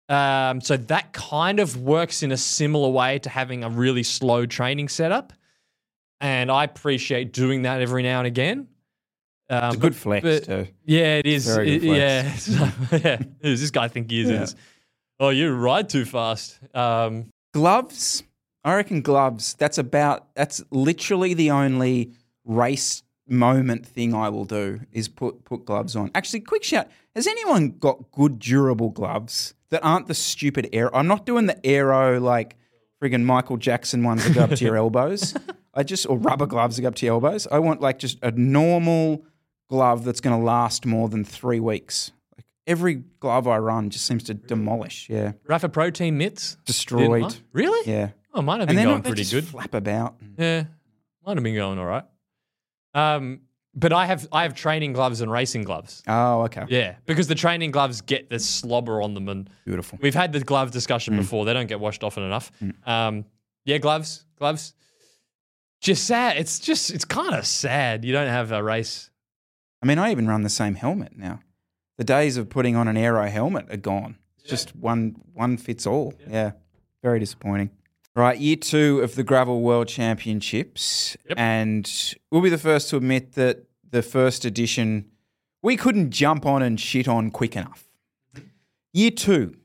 [0.09, 4.47] Um, so that kind of works in a similar way to having a really slow
[4.47, 5.33] training setup.
[6.21, 8.67] And I appreciate doing that every now and again.
[9.49, 10.67] Um, It's a good flex but- too.
[10.85, 11.47] yeah, it is.
[11.47, 12.37] Very good It- yeah.
[13.05, 13.17] Yeah.
[13.19, 14.31] Who does this guy think he is?
[14.31, 14.61] Yeah.
[15.21, 16.59] Oh, you ride too fast.
[16.75, 18.23] Um, Gloves,
[18.65, 19.55] I reckon gloves.
[19.55, 20.35] That's about.
[20.35, 22.13] That's literally the only
[22.45, 26.11] race moment thing I will do is put put gloves on.
[26.15, 30.95] Actually, quick shout: Has anyone got good durable gloves that aren't the stupid air?
[30.95, 32.57] I'm not doing the aero like
[33.03, 35.35] friggin' Michael Jackson ones that go up to your elbows.
[35.73, 37.47] I just or rubber gloves that go up to your elbows.
[37.51, 39.25] I want like just a normal
[39.69, 42.13] glove that's going to last more than three weeks.
[42.67, 45.09] Every glove I run just seems to demolish.
[45.09, 46.57] Yeah, Rapha Pro Team mitts.
[46.67, 47.37] destroyed.
[47.53, 47.91] Really?
[47.91, 48.11] Yeah.
[48.33, 49.45] Oh, mine have been going pretty just good.
[49.47, 50.17] flap about.
[50.39, 50.65] Yeah,
[51.27, 52.05] might have been going all right.
[52.95, 53.41] Um,
[53.75, 56.03] but I have I have training gloves and racing gloves.
[56.07, 56.65] Oh, okay.
[56.69, 59.99] Yeah, because the training gloves get the slobber on them, and Beautiful.
[60.03, 61.19] we've had the glove discussion Mm.
[61.19, 61.45] before.
[61.45, 62.53] They don't get washed often enough.
[62.85, 63.25] Um,
[63.65, 64.75] yeah, gloves, gloves.
[65.81, 66.37] Just sad.
[66.37, 68.05] It's just it's kind of sad.
[68.05, 69.11] You don't have a race.
[69.83, 71.41] I mean, I even run the same helmet now.
[72.01, 74.17] The days of putting on an aero helmet are gone.
[74.39, 76.15] It's just one one fits all.
[76.27, 76.53] Yeah.
[77.03, 77.73] Very disappointing.
[78.17, 81.19] Right, year two of the Gravel World Championships.
[81.29, 81.39] Yep.
[81.39, 85.11] And we'll be the first to admit that the first edition
[85.63, 87.85] we couldn't jump on and shit on quick enough.
[88.95, 89.57] Year two.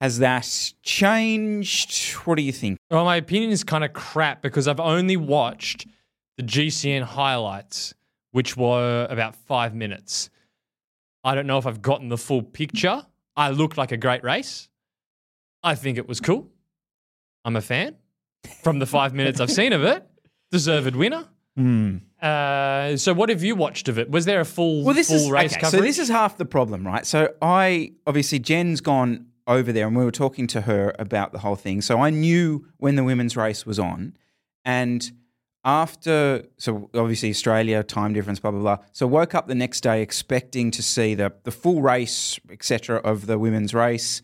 [0.00, 2.14] Has that changed?
[2.24, 2.76] What do you think?
[2.90, 5.86] Well, my opinion is kind of crap because I've only watched
[6.36, 7.94] the GCN highlights,
[8.32, 10.28] which were about five minutes.
[11.24, 13.04] I don't know if I've gotten the full picture.
[13.36, 14.68] I looked like a great race.
[15.62, 16.48] I think it was cool.
[17.44, 17.96] I'm a fan.
[18.62, 20.06] From the five minutes I've seen of it,
[20.50, 21.26] deserved winner.
[22.22, 24.10] Uh, so, what have you watched of it?
[24.10, 25.80] Was there a full, Well, this full is race okay, coverage?
[25.80, 27.04] So this is half the problem, right?
[27.06, 31.40] So I obviously Jen's gone over there, and we were talking to her about the
[31.40, 31.82] whole thing.
[31.82, 34.16] So I knew when the women's race was on,
[34.64, 35.10] and
[35.64, 38.78] after so obviously Australia time difference, blah blah blah.
[38.92, 42.98] So woke up the next day expecting to see the the full race, etc.
[42.98, 44.22] of the women's race.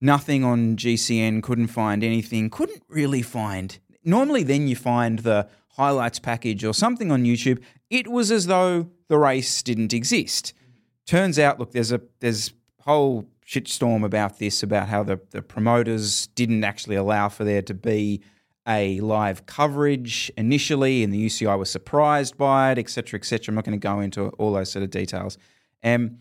[0.00, 1.42] Nothing on GCN.
[1.42, 2.50] Couldn't find anything.
[2.50, 3.78] Couldn't really find.
[4.04, 7.60] Normally, then you find the highlights package or something on YouTube.
[7.90, 10.52] It was as though the race didn't exist.
[11.06, 16.28] Turns out, look, there's a there's whole shitstorm about this about how the the promoters
[16.28, 18.22] didn't actually allow for there to be
[18.68, 23.50] a live coverage initially, and the UCI was surprised by it, etc., etc.
[23.50, 25.38] I'm not going to go into all those sort of details.
[25.82, 26.18] Um,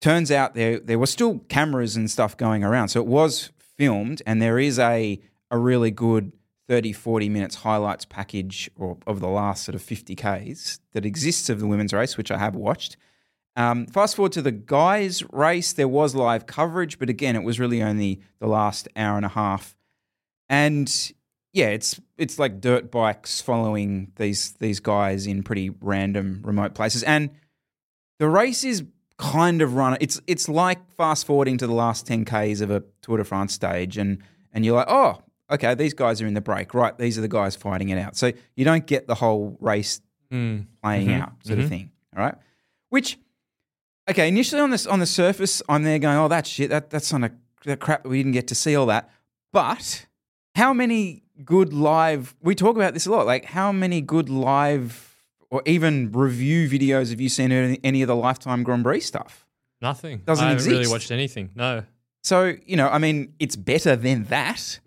[0.00, 4.22] turns out there there were still cameras and stuff going around, so it was filmed,
[4.26, 6.32] and there is a a really good
[6.68, 11.48] 30, 40 minutes highlights package or of the last sort of 50 Ks that exists
[11.48, 12.96] of the women's race, which I have watched.
[13.56, 17.60] Um, fast forward to the guys' race, there was live coverage, but again, it was
[17.60, 19.76] really only the last hour and a half.
[20.48, 21.12] And
[21.54, 27.02] yeah, it's it's like dirt bikes following these these guys in pretty random remote places.
[27.04, 27.30] And
[28.18, 28.84] the race is
[29.16, 29.96] kind of run.
[30.00, 33.54] It's it's like fast forwarding to the last 10 Ks of a Tour de France
[33.54, 34.18] stage, and
[34.52, 36.96] and you're like, oh, okay, these guys are in the break, right?
[36.98, 38.16] These are the guys fighting it out.
[38.16, 40.00] So you don't get the whole race
[40.32, 40.66] Mm.
[40.82, 41.90] playing out sort of thing.
[42.16, 42.34] All right.
[42.88, 43.18] Which
[44.10, 47.12] okay, initially on this on the surface, I'm there going, oh that shit, that that's
[47.12, 47.30] on a
[47.66, 49.10] that crap that we didn't get to see all that.
[49.52, 50.06] But
[50.56, 55.16] how many good live we talk about this a lot, like how many good live
[55.50, 59.46] or even review videos have you seen any, any of the lifetime Grand Prix stuff?
[59.80, 60.18] Nothing.
[60.24, 61.50] Doesn't I haven't really watched anything.
[61.54, 61.84] No.
[62.22, 64.80] So, you know, I mean, it's better than that.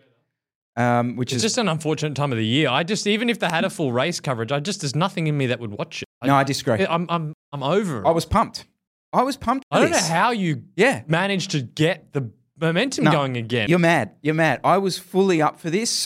[0.76, 2.70] um, which It's is just an unfortunate time of the year.
[2.70, 5.38] I just even if they had a full race coverage, I just there's nothing in
[5.38, 6.08] me that would watch it.
[6.26, 6.86] no, I disagree.
[6.86, 8.02] I'm I'm I'm over.
[8.04, 8.08] it.
[8.08, 8.66] I was pumped.
[9.14, 9.66] I was pumped.
[9.72, 11.04] I don't know how you Yeah.
[11.08, 12.30] managed to get the
[12.60, 13.70] momentum No, going again.
[13.70, 14.12] You're mad.
[14.22, 14.60] You're mad.
[14.64, 16.06] I was fully up for this.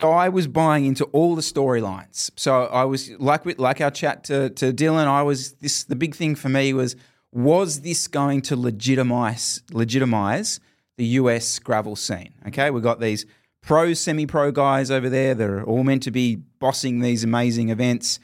[0.00, 2.30] I was buying into all the storylines.
[2.36, 5.06] So I was like like our chat to to Dylan.
[5.06, 5.84] I was this.
[5.84, 6.96] The big thing for me was
[7.32, 10.60] was this going to legitimize legitimize
[10.96, 12.34] the US gravel scene?
[12.46, 13.26] Okay, we got these
[13.60, 15.34] pro semi pro guys over there.
[15.34, 18.20] They're all meant to be bossing these amazing events.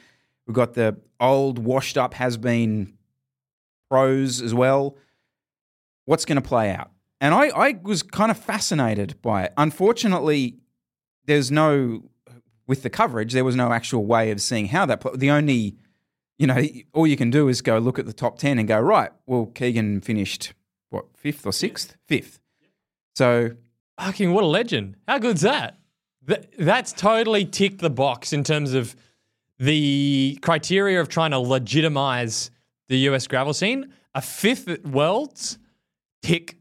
[0.47, 2.93] We've got the old washed up has been
[3.89, 4.97] pros as well.
[6.05, 6.91] What's going to play out?
[7.19, 9.53] And I, I was kind of fascinated by it.
[9.57, 10.57] Unfortunately,
[11.25, 12.03] there's no
[12.67, 15.75] with the coverage there was no actual way of seeing how that pl- the only
[16.37, 16.61] you know
[16.93, 19.45] all you can do is go look at the top 10 and go right well
[19.47, 20.53] keegan finished
[20.89, 22.39] what fifth or sixth fifth
[23.15, 23.51] so
[23.99, 24.95] Fucking what a legend.
[25.07, 25.77] How good's that?
[26.27, 28.95] Th- that's totally ticked the box in terms of
[29.57, 32.51] the criteria of trying to legitimize
[32.87, 33.93] the US gravel scene.
[34.13, 35.57] A fifth at Worlds,
[36.21, 36.57] tick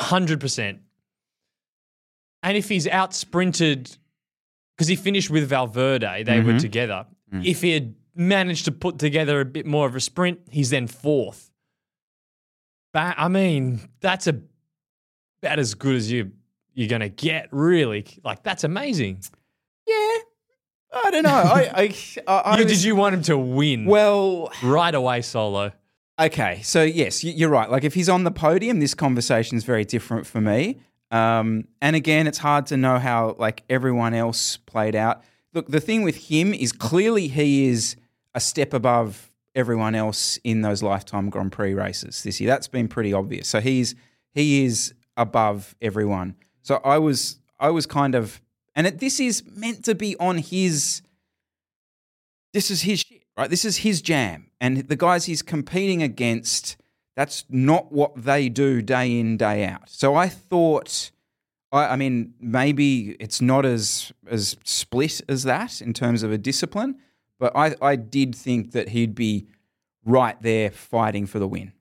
[0.00, 0.80] 100%.
[2.48, 3.94] And if he's out sprinted,
[4.74, 6.56] because he finished with Valverde, they were mm-hmm.
[6.56, 7.04] together.
[7.30, 7.44] Mm.
[7.44, 10.86] If he had managed to put together a bit more of a sprint, he's then
[10.86, 11.50] fourth.
[12.94, 14.40] Ba- I mean, that's a
[15.42, 16.32] about as good as you
[16.72, 18.06] you're gonna get, really.
[18.24, 19.20] Like that's amazing.
[19.86, 19.94] yeah
[21.04, 21.94] i don't know i i,
[22.26, 23.84] I, I You- was- did you want him to win?
[23.84, 25.72] well right away, solo.
[26.18, 27.70] Okay, so yes, you're right.
[27.70, 30.80] Like if he's on the podium, this conversation is very different for me.
[31.10, 35.22] Um, and again, it's hard to know how like everyone else played out.
[35.54, 37.96] Look, the thing with him is clearly he is
[38.34, 42.48] a step above everyone else in those lifetime Grand Prix races this year.
[42.48, 43.48] That's been pretty obvious.
[43.48, 43.94] So he's
[44.32, 46.36] he is above everyone.
[46.62, 48.40] So I was I was kind of,
[48.76, 51.02] and it, this is meant to be on his
[52.52, 53.50] this is his shit, right?
[53.50, 54.50] This is his jam.
[54.60, 56.76] And the guys he's competing against,
[57.18, 59.90] that's not what they do day in, day out.
[59.90, 61.10] So I thought,
[61.72, 66.38] I, I mean, maybe it's not as as split as that in terms of a
[66.38, 66.96] discipline,
[67.40, 69.48] but I, I did think that he'd be
[70.04, 71.72] right there fighting for the win.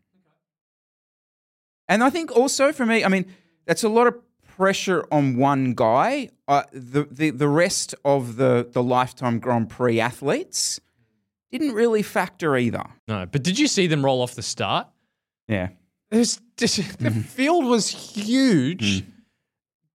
[1.87, 3.27] And I think also for me, I mean,
[3.67, 4.15] that's a lot of
[4.57, 6.29] pressure on one guy.
[6.47, 10.81] Uh, the, the the rest of the the lifetime Grand Prix athletes
[11.51, 12.85] didn't really factor either.
[13.07, 14.87] No, but did you see them roll off the start?
[15.47, 15.69] Yeah.
[16.11, 17.21] Just, the mm-hmm.
[17.21, 19.03] field was huge.
[19.03, 19.05] Mm.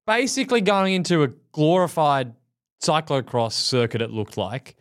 [0.06, 2.34] Basically going into a glorified
[2.82, 4.76] cyclocross circuit, it looked like.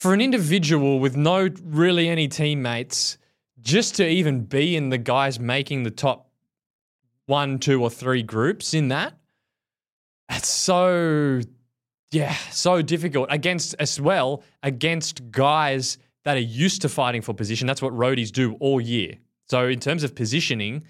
[0.00, 3.18] For an individual with no really any teammates,
[3.60, 6.30] just to even be in the guys making the top
[7.26, 9.14] one, two, or three groups in that,
[10.28, 11.40] that's so,
[12.12, 17.66] yeah, so difficult against, as well, against guys that are used to fighting for position.
[17.66, 19.18] That's what roadies do all year.
[19.48, 20.84] So, in terms of positioning,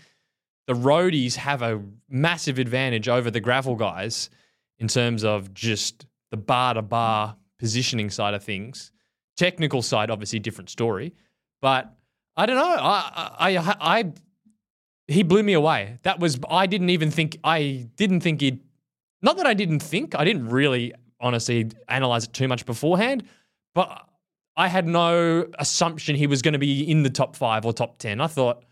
[0.66, 4.30] the roadies have a massive advantage over the gravel guys
[4.78, 8.92] in terms of just the bar to bar positioning side of things.
[9.36, 11.14] Technical side, obviously, different story.
[11.61, 11.92] But
[12.36, 12.76] I don't know.
[12.78, 14.12] I, I, I, I,
[15.06, 15.98] he blew me away.
[16.02, 18.61] That was, I didn't even think, I didn't think he'd,
[19.22, 23.24] not that I didn't think, I didn't really honestly analyze it too much beforehand,
[23.74, 24.07] but
[24.59, 27.98] I had no assumption he was going to be in the top five or top
[27.98, 28.20] 10.
[28.20, 28.64] I thought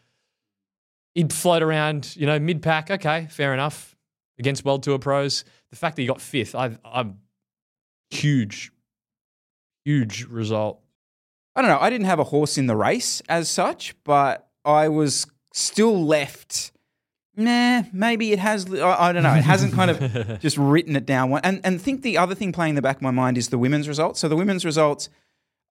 [1.15, 2.91] he'd float around, you know, mid pack.
[2.91, 3.95] Okay, fair enough.
[4.37, 5.45] Against World Tour pros.
[5.71, 7.21] The fact that he got fifth, I, I'm
[8.11, 8.73] huge,
[9.85, 10.81] huge result.
[11.55, 11.79] I don't know.
[11.81, 16.73] I didn't have a horse in the race as such, but I was still left
[17.39, 18.73] Nah, maybe it has.
[18.73, 19.35] I, I don't know.
[19.35, 21.39] It hasn't kind of just written it down.
[21.45, 23.59] And and think the other thing playing in the back of my mind is the
[23.59, 24.21] women's results.
[24.21, 25.11] So the women's results.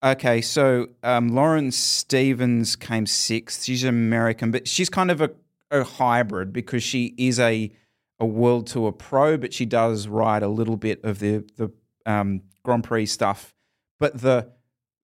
[0.06, 3.64] Okay, so um, Lauren Stevens came sixth.
[3.64, 5.32] She's American, but she's kind of a,
[5.72, 7.72] a hybrid because she is a
[8.20, 11.72] a world tour pro, but she does ride a little bit of the the
[12.06, 13.56] um, Grand Prix stuff.
[14.00, 14.52] But the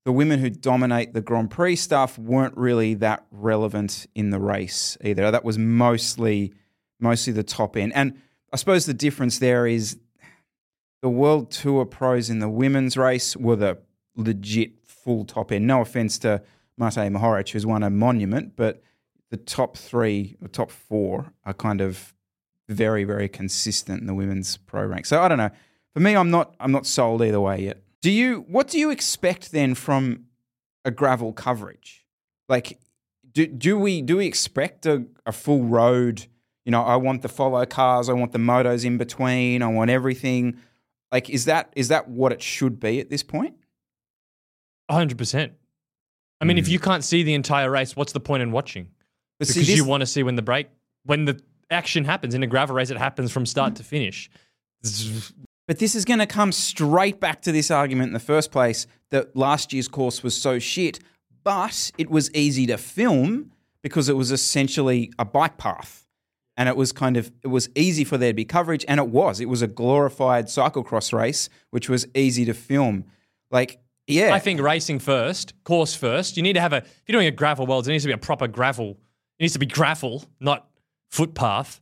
[0.05, 4.99] the women who dominate the Grand Prix stuff weren't really that relevant in the race
[5.03, 5.31] either.
[5.31, 6.53] That was mostly
[6.99, 7.93] mostly the top end.
[7.95, 8.21] And
[8.53, 9.97] I suppose the difference there is
[11.01, 13.79] the World Tour pros in the women's race were the
[14.15, 15.67] legit full top end.
[15.67, 16.41] No offense to
[16.79, 18.81] Matej Mohoric, who's won a monument, but
[19.29, 22.13] the top three or top four are kind of
[22.67, 25.05] very, very consistent in the women's pro rank.
[25.05, 25.51] So I don't know.
[25.93, 27.83] For me, I'm not I'm not sold either way yet.
[28.01, 30.25] Do you what do you expect then from
[30.85, 32.05] a gravel coverage?
[32.47, 32.79] Like
[33.31, 36.25] do do we do we expect a, a full road?
[36.65, 39.89] You know, I want the follow cars, I want the motos in between, I want
[39.89, 40.59] everything.
[41.11, 43.55] Like is that is that what it should be at this point?
[44.91, 45.51] 100%.
[46.39, 46.71] I mean, if Hmm.
[46.71, 48.89] you can't see the entire race, what's the point in watching?
[49.39, 50.67] But see, because this- you want to see when the break,
[51.03, 54.29] when the action happens in a gravel race, it happens from start to finish.
[55.67, 58.87] But this is going to come straight back to this argument in the first place
[59.11, 60.99] that last year's course was so shit,
[61.43, 66.07] but it was easy to film because it was essentially a bike path.
[66.57, 68.83] And it was kind of, it was easy for there to be coverage.
[68.87, 69.39] And it was.
[69.39, 73.05] It was a glorified cyclocross race, which was easy to film.
[73.49, 74.33] Like, yeah.
[74.33, 76.37] I think racing first, course first.
[76.37, 78.13] You need to have a, if you're doing a gravel world, it needs to be
[78.13, 78.91] a proper gravel.
[79.39, 80.67] It needs to be gravel, not
[81.09, 81.81] footpath.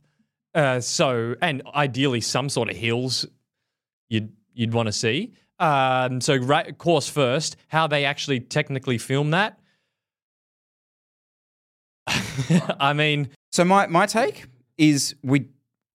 [0.54, 3.26] Uh, so, and ideally some sort of hills
[4.08, 5.32] you'd you'd want to see.
[5.58, 9.60] Um, so, ra- course first, how they actually technically film that.
[12.80, 14.46] I mean, So my, my take
[14.78, 15.46] is we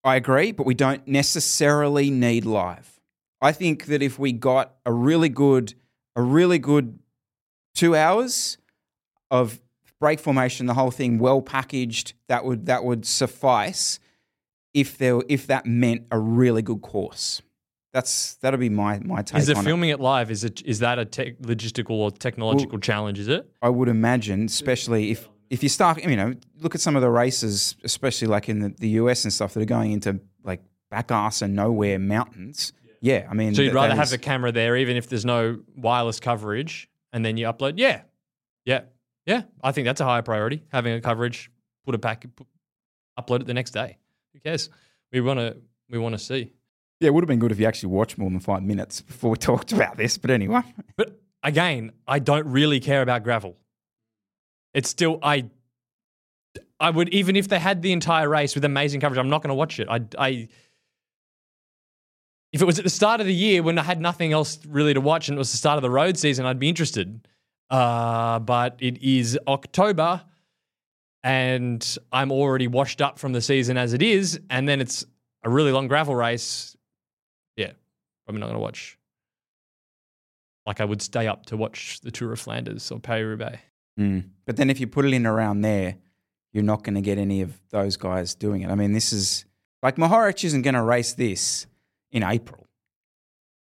[0.03, 2.99] I agree, but we don't necessarily need live.
[3.41, 5.73] I think that if we got a really good
[6.15, 6.99] a really good
[7.73, 8.57] two hours
[9.31, 9.59] of
[9.99, 13.99] break formation, the whole thing well packaged, that would that would suffice
[14.73, 17.41] if there if that meant a really good course.
[17.93, 20.29] That's that'll be my my take is it filming it live?
[20.29, 23.19] Is it is that a tech logistical or technological challenge?
[23.19, 23.49] Is it?
[23.61, 27.09] I would imagine, especially if if you start, you know, look at some of the
[27.09, 31.11] races, especially like in the, the US and stuff that are going into like back
[31.11, 32.73] ass and nowhere mountains.
[33.01, 35.25] Yeah, I mean, So you'd rather that have is- the camera there, even if there's
[35.25, 37.73] no wireless coverage, and then you upload.
[37.77, 38.01] Yeah,
[38.65, 38.81] yeah,
[39.25, 39.43] yeah.
[39.63, 40.63] I think that's a higher priority.
[40.71, 41.49] Having a coverage,
[41.85, 42.47] put it back, put,
[43.19, 43.97] upload it the next day.
[44.33, 44.69] Who cares?
[45.11, 45.57] We want to.
[45.89, 46.51] We want to see.
[46.99, 49.31] yeah, it would have been good if you actually watched more than five minutes before
[49.31, 50.17] we talked about this.
[50.17, 50.61] But anyway,
[50.97, 53.55] But again, I don't really care about gravel.
[54.73, 55.45] It's still I.
[56.79, 59.49] I would even if they had the entire race with amazing coverage, I'm not going
[59.49, 59.87] to watch it.
[59.89, 60.47] I, I.
[62.51, 64.93] If it was at the start of the year when I had nothing else really
[64.93, 67.27] to watch and it was the start of the road season, I'd be interested.
[67.69, 70.23] Uh, but it is October,
[71.23, 75.05] and I'm already washed up from the season as it is, and then it's
[75.43, 76.77] a really long gravel race.
[77.57, 77.71] Yeah,
[78.25, 78.97] probably not going to watch
[80.65, 83.59] like I would stay up to watch the Tour of Flanders or Paris Roubaix.
[83.97, 84.25] Mm.
[84.45, 85.95] but then if you put it in around there,
[86.51, 88.69] you're not going to get any of those guys doing it.
[88.69, 89.45] I mean, this is
[89.81, 91.65] like Mohoric isn't going to race this
[92.11, 92.65] in April.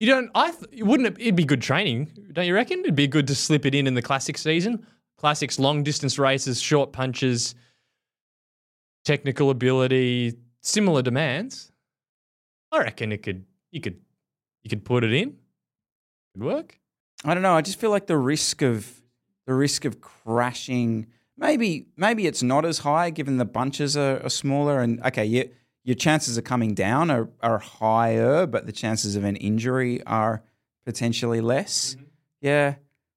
[0.00, 0.30] You don't.
[0.34, 1.16] I th- wouldn't.
[1.16, 2.80] It, it'd be good training, don't you reckon?
[2.80, 4.84] It'd be good to slip it in in the classic season.
[5.16, 7.54] Classics, long distance races, short punches,
[9.04, 11.70] technical ability, similar demands.
[12.72, 13.44] I reckon it could.
[13.70, 14.00] You could.
[14.64, 15.36] You could put it in.
[16.34, 16.80] Could work.
[17.24, 17.54] I don't know.
[17.54, 19.02] I just feel like the risk of
[19.46, 21.06] the risk of crashing.
[21.36, 25.44] Maybe maybe it's not as high given the bunches are, are smaller and okay, your
[25.84, 30.42] your chances of coming down are, are higher, but the chances of an injury are
[30.84, 31.96] potentially less.
[32.40, 32.76] Yeah,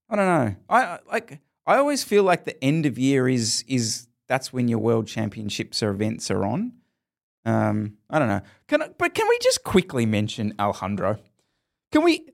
[0.10, 0.56] I don't know.
[0.70, 1.40] I like.
[1.68, 5.82] I always feel like the end of year is is that's when your world championships
[5.84, 6.74] or events are on.
[7.46, 8.42] Um, I don't know.
[8.68, 11.20] Can I, but can we just quickly mention Alejandro?
[11.92, 12.28] Can we?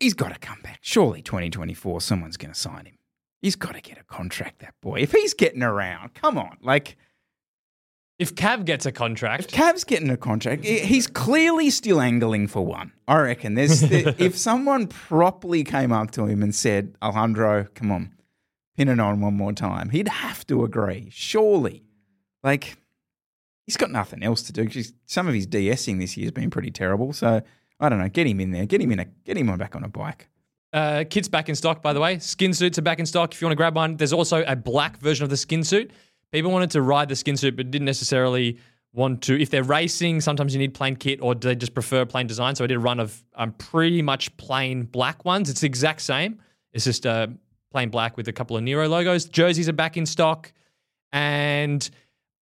[0.00, 0.78] He's got to come back.
[0.82, 2.98] Surely 2024, someone's going to sign him.
[3.40, 5.00] He's got to get a contract, that boy.
[5.00, 6.56] If he's getting around, come on.
[6.62, 6.96] Like,
[8.18, 12.64] If Cav gets a contract, if Cav's getting a contract, he's clearly still angling for
[12.64, 12.92] one.
[13.08, 13.54] I reckon.
[13.54, 18.12] There's the, if someone properly came up to him and said, Alejandro, come on,
[18.76, 21.08] pin it on one more time, he'd have to agree.
[21.10, 21.82] Surely.
[22.44, 22.76] Like,
[23.66, 24.68] he's got nothing else to do.
[24.68, 27.12] 'cause Some of his DSing this year has been pretty terrible.
[27.12, 27.42] So,
[27.80, 28.08] I don't know.
[28.08, 28.64] Get him in there.
[28.66, 30.28] Get him in a get him on back on a bike.
[30.72, 32.18] Uh, kit's back in stock, by the way.
[32.20, 33.96] Skin suits are back in stock if you want to grab one.
[33.96, 35.90] There's also a black version of the skin suit.
[36.34, 38.58] People wanted to ride the skin suit, but didn't necessarily
[38.92, 39.40] want to.
[39.40, 42.56] If they're racing, sometimes you need plain kit, or do they just prefer plain design?
[42.56, 45.48] So I did a run of um, pretty much plain black ones.
[45.48, 46.40] It's the exact same.
[46.72, 47.28] It's just uh,
[47.70, 49.26] plain black with a couple of Nero logos.
[49.26, 50.52] Jerseys are back in stock,
[51.12, 51.88] and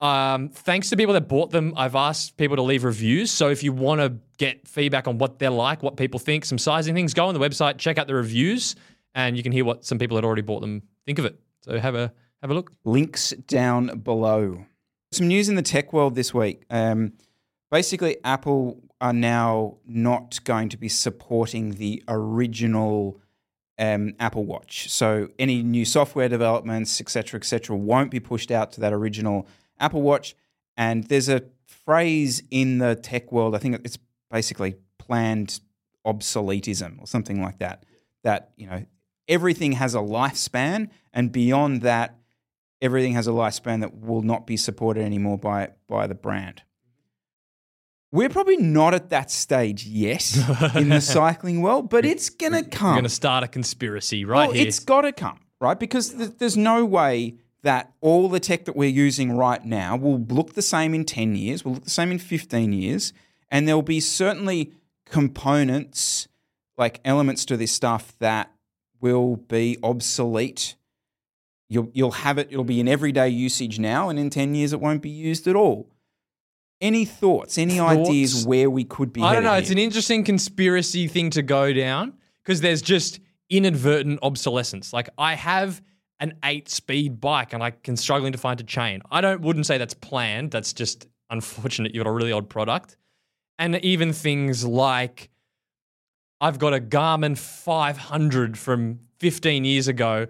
[0.01, 3.31] um, thanks to people that bought them, I've asked people to leave reviews.
[3.31, 6.57] So if you want to get feedback on what they're like, what people think, some
[6.57, 8.75] sizing things, go on the website, check out the reviews,
[9.15, 11.39] and you can hear what some people that already bought them think of it.
[11.61, 12.11] So have a
[12.43, 12.73] have a look.
[12.85, 14.67] Links down below.
[15.13, 16.65] Some news in the tech world this week.
[16.71, 17.13] Um,
[17.71, 23.21] basically, Apple are now not going to be supporting the original
[23.79, 24.91] um, Apple Watch.
[24.91, 29.47] So any new software developments, etc., etc., won't be pushed out to that original
[29.79, 30.35] Apple Watch.
[30.77, 33.55] And there's a phrase in the tech world.
[33.55, 33.99] I think it's
[34.31, 35.61] basically planned
[36.07, 37.85] obsoletism or something like that.
[38.25, 38.85] That you know
[39.29, 42.17] everything has a lifespan, and beyond that,
[42.83, 46.63] everything has a lifespan that will not be supported anymore by by the brand.
[48.11, 50.37] We're probably not at that stage yet
[50.75, 52.93] in the cycling world, but it's gonna come.
[52.93, 54.67] Going to start a conspiracy right well, here.
[54.67, 55.79] it's got to come, right?
[55.79, 60.19] Because th- there's no way that all the tech that we're using right now will
[60.19, 63.13] look the same in 10 years, will look the same in 15 years,
[63.51, 64.73] and there'll be certainly
[65.07, 66.29] components,
[66.77, 68.53] like elements to this stuff that
[69.01, 70.77] will be obsolete.
[71.73, 74.81] You'll, you'll have it, it'll be in everyday usage now, and in 10 years it
[74.81, 75.89] won't be used at all.
[76.83, 78.09] Any thoughts, any Thoughts?
[78.09, 79.55] ideas where we could be I don't know.
[79.55, 84.93] It's an interesting conspiracy thing to go down because there's just inadvertent obsolescence.
[84.93, 85.81] Like I have
[86.19, 89.01] an eight-speed bike and I can struggling to find a chain.
[89.11, 90.51] I don't wouldn't say that's planned.
[90.51, 91.95] That's just unfortunate.
[91.95, 92.97] You've got a really odd product,
[93.59, 95.31] and even things like
[96.41, 100.27] I've got a Garmin 500 from 15 years ago.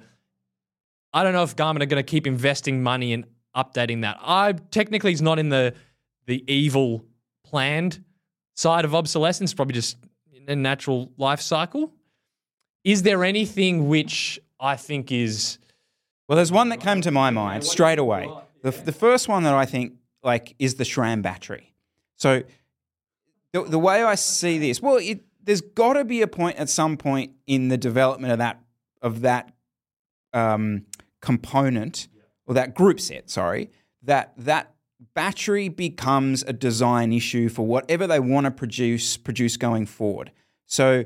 [1.14, 4.18] I don't know if Garmin are going to keep investing money in updating that.
[4.20, 5.74] I technically is not in the
[6.26, 7.04] the evil
[7.44, 8.02] planned
[8.54, 9.96] side of obsolescence, probably just
[10.46, 11.92] a natural life cycle.
[12.84, 15.58] Is there anything which I think is
[16.28, 18.30] Well, there's one that came to my mind straight away.
[18.62, 21.74] The, the first one that I think like is the SRAM battery.
[22.16, 22.42] So
[23.52, 26.68] the, the way I see this, well, it, there's got to be a point at
[26.68, 28.60] some point in the development of that
[29.02, 29.52] of that
[30.32, 30.86] um,
[31.20, 32.08] component
[32.46, 33.30] or that group set.
[33.30, 33.70] Sorry,
[34.02, 34.74] that that
[35.14, 40.32] battery becomes a design issue for whatever they want to produce produce going forward.
[40.66, 41.04] So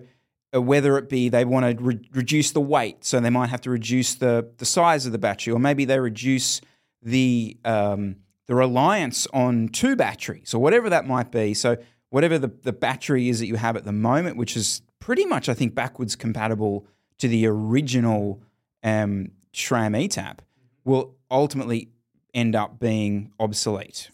[0.55, 3.61] uh, whether it be they want to re- reduce the weight, so they might have
[3.63, 6.61] to reduce the the size of the battery, or maybe they reduce
[7.03, 8.17] the um,
[8.47, 11.55] the reliance on two batteries, or whatever that might be.
[11.55, 11.77] So
[12.11, 15.49] whatever the, the battery is that you have at the moment, which is pretty much
[15.49, 16.87] I think backwards compatible
[17.19, 18.43] to the original
[18.87, 20.39] um, SRAM ETAP,
[20.85, 21.91] will ultimately
[22.33, 24.11] end up being obsolete.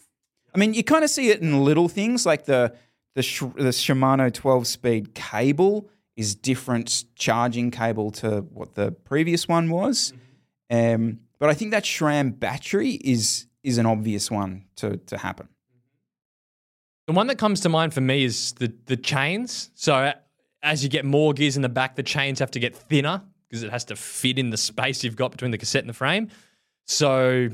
[0.53, 2.75] I mean, you kind of see it in little things like the
[3.15, 9.47] the, Sh- the Shimano 12 speed cable is different charging cable to what the previous
[9.47, 10.13] one was.
[10.71, 15.47] Um, but I think that SRAM battery is is an obvious one to, to happen.
[17.07, 19.69] the one that comes to mind for me is the the chains.
[19.75, 20.13] So
[20.63, 23.21] as you get more gears in the back, the chains have to get thinner
[23.53, 25.93] because it has to fit in the space you've got between the cassette and the
[25.93, 26.27] frame.
[26.87, 27.49] So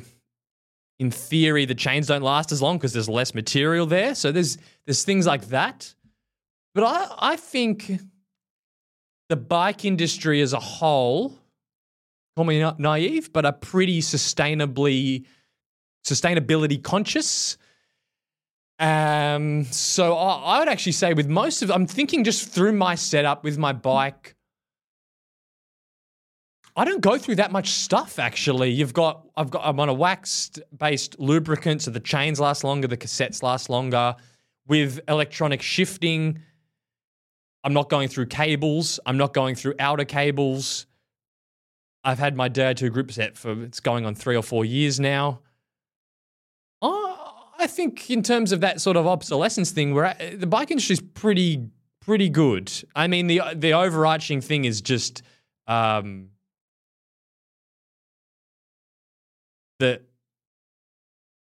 [0.97, 4.16] in theory, the chains don't last as long because there's less material there.
[4.16, 5.93] So there's there's things like that.
[6.74, 8.00] But I I think
[9.28, 11.38] the bike industry as a whole,
[12.38, 15.26] call me na- naive, but are pretty sustainably
[16.08, 17.58] sustainability conscious.
[18.80, 22.95] Um, so I, I would actually say with most of, I'm thinking just through my
[22.95, 24.38] setup with my bike.
[26.80, 28.71] I don't go through that much stuff actually.
[28.71, 32.88] You've got I've got I'm on a waxed based lubricant, so the chains last longer,
[32.88, 34.15] the cassettes last longer.
[34.65, 36.39] With electronic shifting,
[37.65, 38.97] I'm not going through cables.
[39.05, 40.86] I'm not going through outer cables.
[42.05, 45.41] I've had my Di2 group set for it's going on three or four years now.
[46.82, 51.01] I think in terms of that sort of obsolescence thing, where the bike industry is
[51.01, 51.67] pretty
[51.99, 52.71] pretty good.
[52.95, 55.23] I mean, the the overarching thing is just
[55.67, 56.30] um,
[59.80, 60.01] the.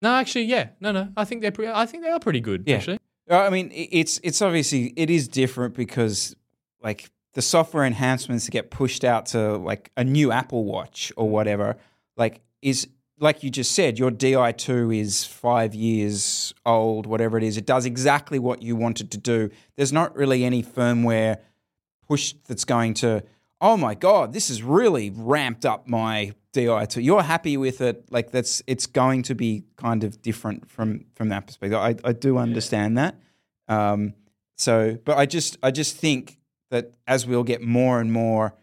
[0.00, 1.08] No, actually, yeah, no, no.
[1.16, 1.72] I think they're pretty.
[1.72, 2.64] I think they are pretty good.
[2.66, 2.76] Yeah.
[2.76, 2.98] Actually,
[3.30, 6.34] Uh, I mean, it's it's obviously it is different because
[6.80, 11.28] like the software enhancements that get pushed out to like a new Apple Watch or
[11.28, 11.76] whatever,
[12.16, 12.88] like is
[13.20, 17.56] like you just said, your Di2 is five years old, whatever it is.
[17.56, 19.50] It does exactly what you wanted to do.
[19.76, 21.38] There's not really any firmware
[22.06, 23.24] push that's going to
[23.60, 27.02] oh my god, this has really ramped up my Di2.
[27.02, 31.28] You're happy with it, like that's it's going to be kind of different from from
[31.28, 31.78] that perspective.
[31.78, 33.16] I, I do understand that.
[33.68, 34.14] Um,
[34.56, 36.38] so, but I just I just think
[36.70, 38.54] that as we'll get more and more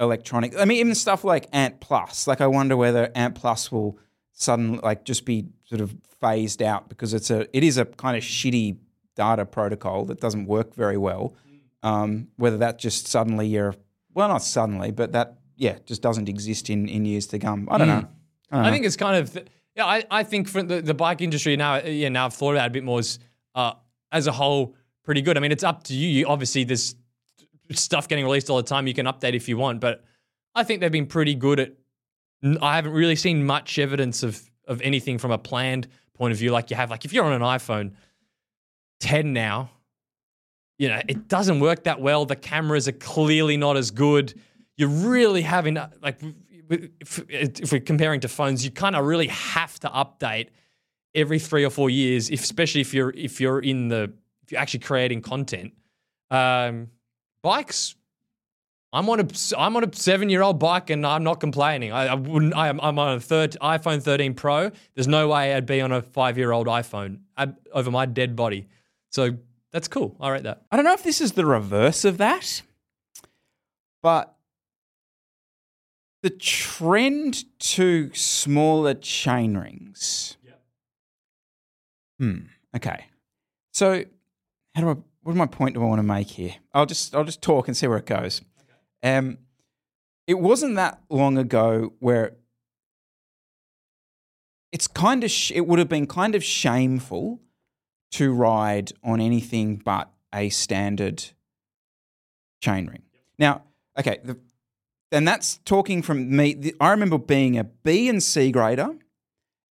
[0.00, 2.26] electronic, I mean, even stuff like Ant Plus.
[2.26, 3.98] Like, I wonder whether Ant Plus will
[4.32, 8.16] suddenly like just be sort of phased out because it's a it is a kind
[8.16, 8.78] of shitty
[9.16, 11.34] data protocol that doesn't work very well.
[11.82, 13.74] Um, whether that just suddenly you're
[14.18, 17.68] well, not suddenly, but that yeah just doesn't exist in in years to come.
[17.70, 17.94] I don't know.
[17.94, 18.10] I, don't
[18.50, 18.72] I know.
[18.72, 19.46] think it's kind of
[19.76, 19.86] yeah.
[19.86, 22.08] I, I think for the, the bike industry now, yeah.
[22.08, 22.98] Now I've thought about it a bit more.
[22.98, 23.20] Is
[23.54, 23.74] uh,
[24.10, 25.36] as a whole pretty good.
[25.36, 26.08] I mean, it's up to you.
[26.08, 26.26] you.
[26.26, 26.96] Obviously, there's
[27.70, 28.88] stuff getting released all the time.
[28.88, 30.02] You can update if you want, but
[30.52, 31.74] I think they've been pretty good at.
[32.60, 36.50] I haven't really seen much evidence of of anything from a planned point of view,
[36.50, 36.90] like you have.
[36.90, 37.92] Like if you're on an iPhone
[38.98, 39.70] 10 now,
[40.78, 42.24] you know it doesn't work that well.
[42.24, 44.40] The cameras are clearly not as good.
[44.76, 46.20] You're really having like
[46.70, 50.48] if, we're comparing to phones, you kind of really have to update
[51.14, 54.12] every three or four years, if, especially if you're if you're in the
[54.42, 55.72] if you're actually creating content.
[56.30, 56.88] Um,
[57.42, 57.96] bikes,
[58.92, 59.26] I'm on a
[59.56, 61.92] I'm on a seven year old bike and I'm not complaining.
[61.92, 62.54] I, I wouldn't.
[62.54, 64.70] I am I'm on a third iPhone 13 Pro.
[64.94, 68.36] There's no way I'd be on a five year old iPhone i over my dead
[68.36, 68.68] body.
[69.10, 69.36] So
[69.72, 70.16] that's cool.
[70.20, 70.62] I rate that.
[70.70, 72.62] I don't know if this is the reverse of that,
[74.02, 74.34] but
[76.22, 80.36] the trend to smaller chain rings.
[80.44, 80.60] Yep.
[82.18, 82.38] Hmm.
[82.76, 83.06] Okay.
[83.72, 84.04] So,
[84.74, 84.96] how do I?
[85.22, 86.54] What my point do I want to make here?
[86.72, 88.40] I'll just I'll just talk and see where it goes.
[89.02, 89.38] Um,
[90.26, 92.36] it wasn't that long ago where
[94.72, 97.40] it's kind of sh- it would have been kind of shameful
[98.12, 101.24] to ride on anything but a standard
[102.62, 103.02] chainring.
[103.38, 103.62] Now,
[103.98, 104.38] okay, the,
[105.12, 106.54] and that's talking from me.
[106.54, 108.90] The, I remember being a B and C grader,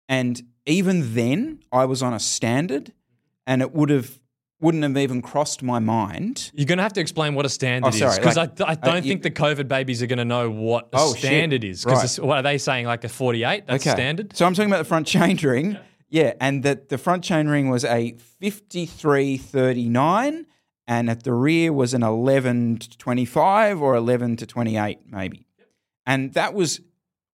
[0.09, 2.93] and even then I was on a standard,
[3.45, 4.19] and it would have
[4.59, 6.49] wouldn't have even crossed my mind.
[6.55, 8.93] You're gonna have to explain what a standard Oh, is because like, I, I don't
[8.93, 11.25] uh, you- think the COVID babies are gonna know what a Oh, shit.
[11.25, 11.85] standard is.
[11.85, 11.93] Right.
[11.93, 12.87] Because what are they saying?
[12.87, 13.67] Like a 48?
[13.67, 14.35] That's standard.
[14.35, 15.73] So I'm talking about the front chain ring.
[15.73, 15.79] Yeah,
[16.11, 20.45] and that the front chain ring was a 5339
[20.87, 25.45] and at the rear was an 11 to 25 or 11 to 28 maybe.
[26.05, 26.79] And that was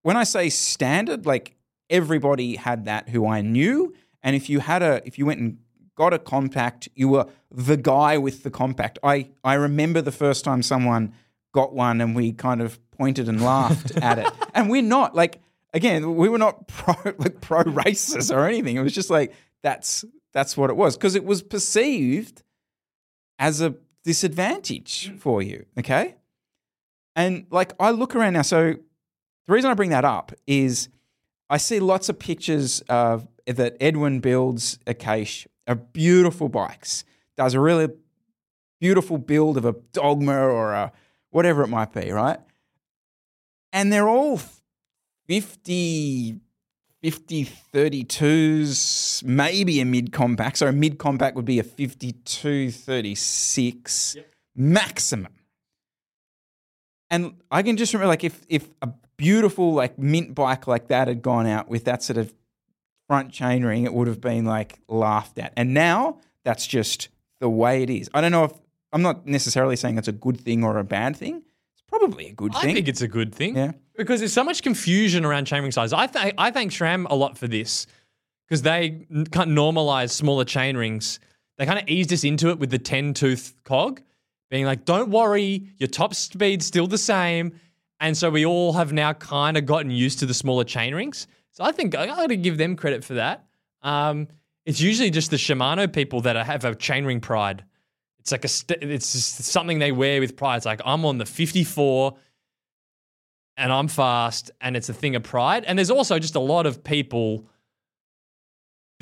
[0.02, 1.56] when I say standard like
[1.90, 3.94] everybody had that who I knew
[4.24, 5.60] and if you had a if you went and
[5.96, 8.98] got a compact you were the guy with the compact.
[9.04, 11.14] I I remember the first time someone
[11.52, 14.32] got one and we kind of pointed and laughed at it.
[14.56, 15.42] And we're not like
[15.74, 18.76] again, we were not pro like pro racers or anything.
[18.76, 22.44] It was just like that's that's what it was because it was perceived
[23.40, 25.20] as a disadvantage mm.
[25.20, 25.66] for you.
[25.80, 26.16] Okay,
[27.16, 28.74] and like I look around now, so
[29.46, 30.90] the reason I bring that up is
[31.50, 37.04] I see lots of pictures of that Edwin builds a cache of beautiful bikes.
[37.36, 37.90] Does a really
[38.80, 40.92] beautiful build of a dogma or a
[41.32, 42.40] whatever it might be, right?
[43.72, 44.40] And they're all
[45.28, 46.40] 50,
[47.02, 50.58] 50 32s, maybe a mid compact.
[50.58, 54.18] So a mid compact would be a 52 36
[54.56, 55.34] maximum.
[57.10, 61.08] And I can just remember, like, if if a beautiful like mint bike like that
[61.08, 62.34] had gone out with that sort of
[63.08, 65.54] front chain ring, it would have been like laughed at.
[65.56, 67.10] And now that's just
[67.40, 68.10] the way it is.
[68.14, 68.54] I don't know if
[68.92, 71.44] I'm not necessarily saying it's a good thing or a bad thing.
[72.00, 72.70] Probably a good I thing.
[72.72, 73.56] I think it's a good thing.
[73.56, 73.74] Yeah.
[73.96, 75.94] Because there's so much confusion around chainring size.
[75.94, 77.86] I, th- I thank SRAM a lot for this
[78.48, 81.20] because they kind of normalized smaller chain rings.
[81.58, 84.02] They kind of eased us into it with the 10 tooth cog,
[84.50, 87.60] being like, don't worry, your top speed's still the same.
[88.00, 91.28] And so we all have now kind of gotten used to the smaller chain rings.
[91.52, 93.46] So I think I got to give them credit for that.
[93.84, 94.30] Um,
[94.66, 97.64] it's usually just the Shimano people that have a chainring pride.
[98.24, 100.56] It's like a st- it's just something they wear with pride.
[100.56, 102.16] It's like I'm on the 54
[103.58, 105.66] and I'm fast and it's a thing of pride.
[105.66, 107.46] And there's also just a lot of people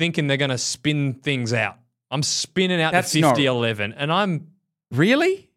[0.00, 1.78] thinking they're going to spin things out.
[2.10, 4.48] I'm spinning out That's the not- 5011 and I'm
[4.90, 5.48] Really?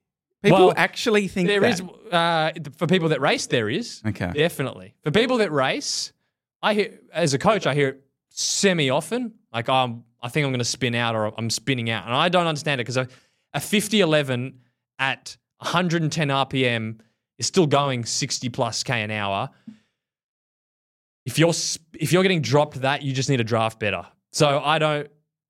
[0.43, 1.71] People Well, actually think there that.
[1.71, 4.03] is uh, for people that race there is.
[4.05, 4.31] Okay.
[4.31, 4.93] Definitely.
[5.03, 6.13] For people that race,
[6.61, 10.51] I hear as a coach I hear it semi often like um I think I'm
[10.51, 12.05] going to spin out or I'm spinning out.
[12.05, 13.09] And I don't understand it because
[13.55, 14.59] a, a 5011
[14.99, 16.99] at 110 RPM
[17.37, 19.49] is still going 60 plus K an hour.
[21.25, 21.53] If you're
[21.99, 24.05] if you're getting dropped that, you just need to draft better.
[24.31, 25.07] So I don't.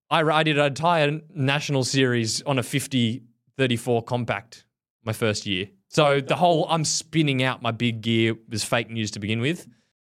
[0.09, 3.23] I, I did an entire national series on a 50
[3.57, 4.65] 34 compact
[5.03, 5.67] my first year.
[5.89, 9.67] So the whole I'm spinning out my big gear was fake news to begin with.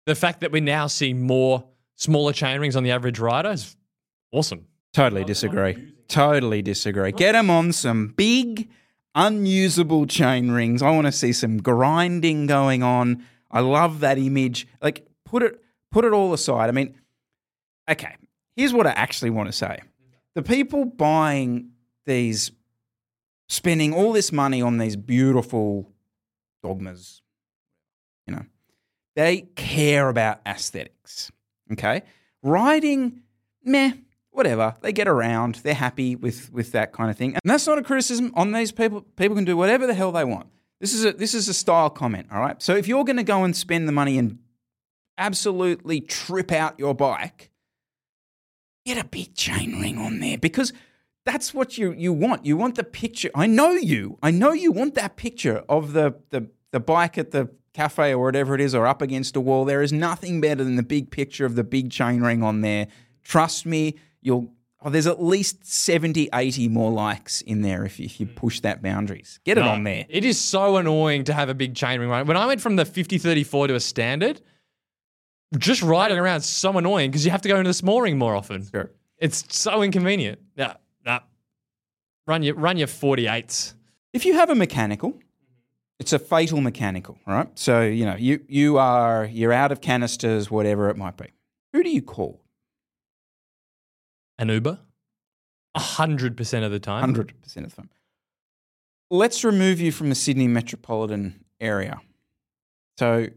[0.06, 1.64] The fact that we now see more
[1.96, 3.76] smaller chain rings on the average rider is
[4.32, 4.66] awesome.
[4.92, 5.92] Totally disagree.
[6.10, 7.12] Totally disagree.
[7.12, 8.68] Get them on some big,
[9.14, 10.82] unusable chain rings.
[10.82, 13.24] I want to see some grinding going on.
[13.48, 14.66] I love that image.
[14.82, 16.68] Like put it put it all aside.
[16.68, 16.96] I mean,
[17.88, 18.16] okay.
[18.56, 19.78] Here's what I actually want to say.
[20.34, 21.70] The people buying
[22.06, 22.50] these
[23.48, 25.92] spending all this money on these beautiful
[26.62, 27.22] dogmas,
[28.26, 28.44] you know,
[29.14, 31.30] they care about aesthetics.
[31.72, 32.02] Okay.
[32.42, 33.22] Riding,
[33.62, 33.92] meh,
[34.30, 34.76] whatever.
[34.80, 35.56] They get around.
[35.56, 37.32] They're happy with with that kind of thing.
[37.32, 39.02] And that's not a criticism on these people.
[39.16, 40.48] People can do whatever the hell they want.
[40.80, 42.60] This is a this is a style comment, all right?
[42.62, 44.38] So if you're going to go and spend the money and
[45.18, 47.50] absolutely trip out your bike,
[48.86, 50.72] get a big chain ring on there because
[51.26, 52.46] that's what you you want.
[52.46, 53.30] You want the picture.
[53.34, 54.18] I know you.
[54.22, 58.24] I know you want that picture of the the the bike at the cafe or
[58.24, 59.64] whatever it is or up against a wall.
[59.64, 62.88] There is nothing better than the big picture of the big chain ring on there.
[63.22, 64.52] Trust me, you'll
[64.82, 68.34] oh, there's at least 70, 80 more likes in there if you, if you mm.
[68.34, 69.40] push that boundaries.
[69.44, 70.06] Get it No, on there.
[70.08, 72.26] It is so annoying to have a big chain ring ride.
[72.26, 74.40] When I went from the 5034 to a standard,
[75.58, 78.18] just riding around is so annoying because you have to go into the small ring
[78.18, 78.66] more often.
[78.70, 78.90] Sure.
[79.18, 80.38] It's so inconvenient.
[80.56, 81.20] Yeah, nah.
[82.26, 83.74] Run your run your 48s.
[84.12, 85.18] If you have a mechanical,
[85.98, 87.46] it's a fatal mechanical, right?
[87.58, 91.26] So, you know, you you are you're out of canisters, whatever it might be.
[91.72, 92.39] Who do you call?
[94.40, 94.78] An Uber?
[95.76, 97.00] A hundred percent of the time.
[97.00, 97.90] Hundred percent of the time.
[99.10, 102.00] Let's remove you from the Sydney metropolitan area.
[102.98, 103.28] So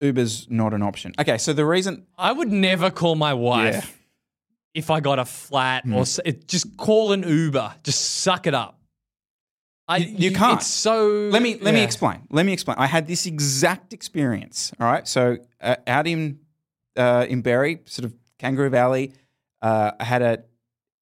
[0.00, 1.12] Uber's not an option.
[1.18, 3.84] Okay, so the reason I would never call my wife Yeah.
[4.74, 7.74] If I got a flat or s- it, just call an Uber.
[7.82, 8.78] Just suck it up.
[9.88, 10.60] I, You- you can't.
[10.60, 11.08] It's so.
[11.32, 12.26] let me let me explain.
[12.30, 12.76] Let me explain.
[12.78, 14.70] I had this exact experience.
[14.78, 16.40] All right, so uh, out in
[16.96, 19.14] uh, in Berry, sort of Kangaroo Valley,
[19.62, 20.44] uh, I had a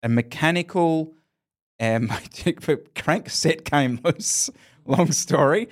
[0.03, 1.15] a mechanical,
[1.79, 2.21] and my
[2.95, 4.51] crank set came loose.
[4.85, 5.69] Long story.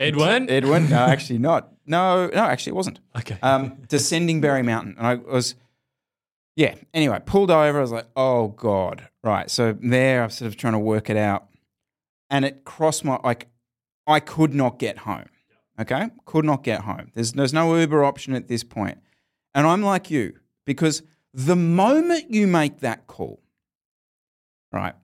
[0.00, 0.50] Edwin?
[0.50, 0.90] Edwin?
[0.90, 1.72] No, actually not.
[1.86, 2.98] No, no, actually it wasn't.
[3.16, 3.38] Okay.
[3.40, 5.54] Um, descending Berry Mountain, and I was.
[6.56, 6.74] Yeah.
[6.92, 7.78] Anyway, pulled over.
[7.78, 9.48] I was like, "Oh God!" Right.
[9.48, 11.46] So there, I'm sort of trying to work it out,
[12.30, 13.46] and it crossed my like,
[14.08, 15.28] I could not get home.
[15.80, 17.12] Okay, could not get home.
[17.14, 18.98] There's there's no Uber option at this point,
[19.54, 20.34] and I'm like you
[20.66, 21.02] because
[21.32, 23.40] the moment you make that call,
[24.72, 24.94] right,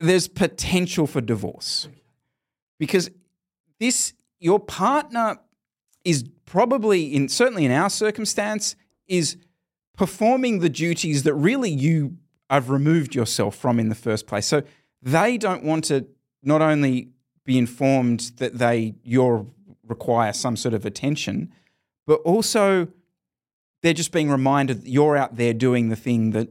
[0.00, 1.88] there's potential for divorce
[2.78, 3.10] because
[3.80, 5.38] this your partner
[6.04, 8.76] is probably in certainly in our circumstance
[9.06, 9.36] is
[9.96, 12.16] performing the duties that really you
[12.50, 14.46] have removed yourself from in the first place.
[14.46, 14.62] So
[15.00, 16.06] they don't want to
[16.42, 17.08] not only
[17.44, 19.46] be informed that they you're
[19.86, 21.52] require some sort of attention,
[22.06, 22.88] but also
[23.84, 26.48] they're just being reminded that you're out there doing the thing that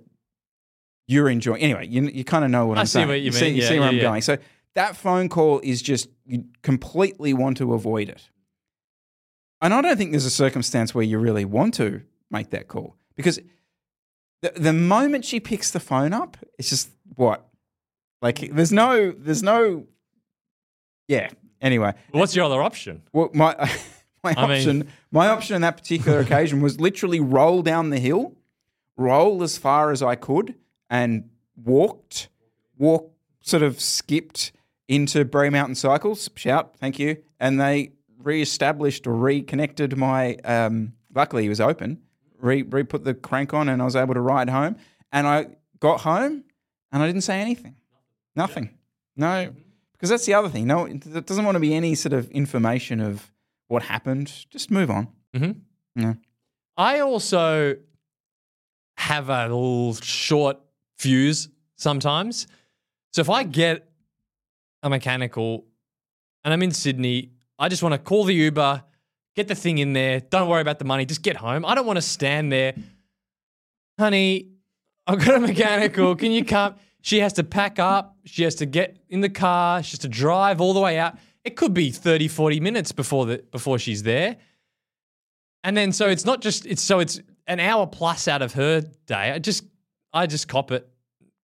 [1.07, 1.61] you're enjoying.
[1.61, 3.07] Anyway, you, you kind of know what I I'm see saying.
[3.09, 3.55] what you see, mean.
[3.55, 4.21] you Yeah, see where yeah, I'm going.
[4.21, 4.38] So
[4.75, 8.29] that phone call is just you completely want to avoid it.
[9.61, 12.95] And I don't think there's a circumstance where you really want to make that call
[13.15, 13.39] because
[14.43, 17.47] the, the moment she picks the phone up, it's just what?
[18.21, 19.88] Like there's no there's no
[21.07, 21.29] yeah.
[21.61, 23.01] Anyway, What's your other option?
[23.13, 23.55] well, my
[24.24, 27.99] my I mean- option my option on that particular occasion was literally roll down the
[27.99, 28.36] hill,
[28.97, 30.55] roll as far as I could,
[30.89, 32.30] and walked,
[32.78, 33.11] walk
[33.41, 34.51] sort of skipped
[34.88, 36.30] into Berry Mountain Cycles.
[36.36, 40.36] Shout, thank you, and they re-established or reconnected my.
[40.45, 42.01] Um, luckily, it was open.
[42.39, 44.78] Re re put the crank on, and I was able to ride home.
[45.11, 45.47] And I
[45.80, 46.43] got home,
[46.91, 47.76] and I didn't say anything.
[48.36, 48.71] Nothing.
[49.15, 49.53] No,
[49.91, 50.65] because that's the other thing.
[50.65, 53.32] No, it doesn't want to be any sort of information of
[53.68, 54.32] what happened.
[54.49, 55.07] Just move on.
[55.36, 56.01] Mm-hmm.
[56.01, 56.14] Yeah.
[56.78, 57.76] I also
[58.97, 60.57] have a little short
[60.97, 62.47] fuse sometimes.
[63.11, 63.89] So if I get
[64.82, 65.66] a mechanical
[66.43, 68.84] and I'm in Sydney, I just want to call the Uber,
[69.36, 70.20] get the thing in there.
[70.20, 71.05] Don't worry about the money.
[71.05, 71.66] Just get home.
[71.66, 72.74] I don't want to stand there.
[73.99, 74.49] Honey,
[75.05, 76.16] I've got a mechanical.
[76.16, 76.76] Can you come?
[77.01, 78.18] She has to pack up.
[78.26, 79.84] She has to get in the car.
[79.84, 81.18] She has to drive all the way out.
[81.43, 84.37] It could be 30, 40 minutes before the before she's there.
[85.63, 88.81] And then so it's not just it's so it's an hour plus out of her
[89.05, 89.31] day.
[89.31, 89.65] I just
[90.13, 90.87] I just cop it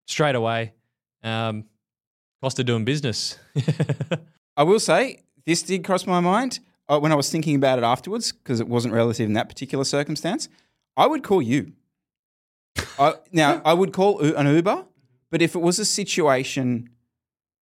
[0.07, 0.73] straight away.
[1.23, 1.65] Um,
[2.41, 3.37] cost of doing business.
[4.57, 7.83] I will say this did cross my mind uh, when I was thinking about it
[7.83, 10.49] afterwards because it wasn't relative in that particular circumstance.
[10.95, 11.73] I would call you.
[12.97, 14.85] I, now I would call an Uber,
[15.29, 16.89] but if it was a situation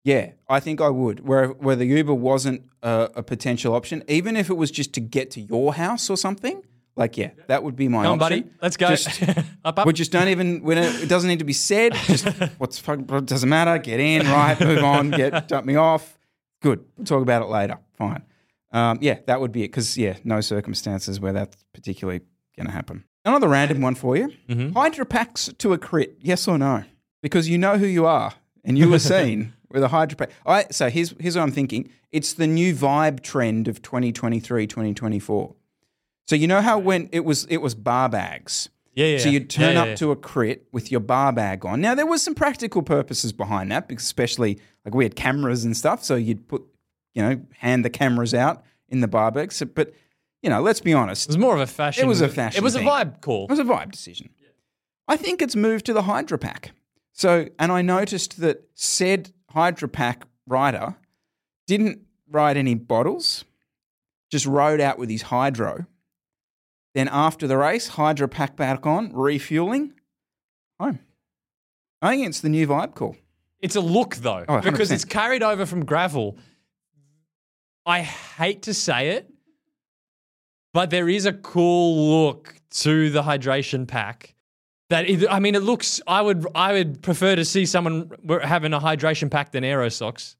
[0.03, 1.25] Yeah, I think I would.
[1.25, 4.99] Where where the Uber wasn't a, a potential option, even if it was just to
[4.99, 6.61] get to your house or something.
[6.95, 8.41] Like, yeah, that would be my Come on, option.
[8.41, 8.53] buddy.
[8.61, 8.89] Let's go.
[8.89, 9.23] Just,
[9.65, 9.87] up, up.
[9.87, 10.61] we just don't even.
[10.61, 11.93] We don't, it doesn't need to be said.
[11.93, 12.27] Just
[12.59, 13.77] what's fuck- doesn't matter.
[13.79, 14.59] Get in, right?
[14.59, 15.09] Move on.
[15.09, 16.19] Get dump me off.
[16.61, 16.83] Good.
[16.97, 17.77] We'll talk about it later.
[17.97, 18.23] Fine.
[18.71, 19.69] Um, yeah, that would be it.
[19.69, 22.21] Because yeah, no circumstances where that's particularly
[22.57, 23.05] going to happen.
[23.25, 24.31] Another random one for you.
[24.49, 24.73] Mm-hmm.
[24.73, 26.17] Hydra packs to a crit.
[26.19, 26.83] Yes or no?
[27.21, 28.33] Because you know who you are,
[28.65, 30.29] and you were seen with a Hydra pack.
[30.45, 31.89] I so here's here's what I'm thinking.
[32.11, 35.55] It's the new vibe trend of 2023, 2024.
[36.27, 38.69] So you know how when it was it was bar bags.
[38.95, 39.17] Yeah, yeah.
[39.17, 39.95] So you'd turn Yeah, up yeah.
[39.95, 41.81] to a crit with your bar bag on.
[41.81, 45.75] Now there was some practical purposes behind that, because especially like we had cameras and
[45.75, 46.03] stuff.
[46.03, 46.63] So you'd put,
[47.15, 49.51] you know, hand the cameras out in the bar bag.
[49.51, 49.93] So, but
[50.43, 52.03] you know, let's be honest, It was more of a fashion.
[52.03, 52.85] It was a fashion It was thing.
[52.87, 53.45] a vibe call.
[53.45, 54.29] it was a vibe decision.
[55.07, 56.71] I think it's moved to the Hydra Pack.
[57.11, 60.95] So, and I noticed that said Hydra Pack rider
[61.67, 61.99] didn't
[62.29, 63.45] ride any bottles,
[64.31, 65.85] just rode out with his hydro.
[66.95, 69.93] Then after the race, Hydra Pack back on, refueling,
[70.79, 70.99] home.
[72.01, 73.15] I think it's the new vibe call.
[73.61, 76.37] It's a look though, Oh, because it's carried over from gravel.
[77.85, 79.29] I hate to say it,
[80.73, 84.32] but there is a cool look to the hydration pack.
[84.93, 85.99] That I mean, it looks.
[86.07, 88.11] I would I would prefer to see someone
[88.43, 90.35] having a hydration pack than Aero socks.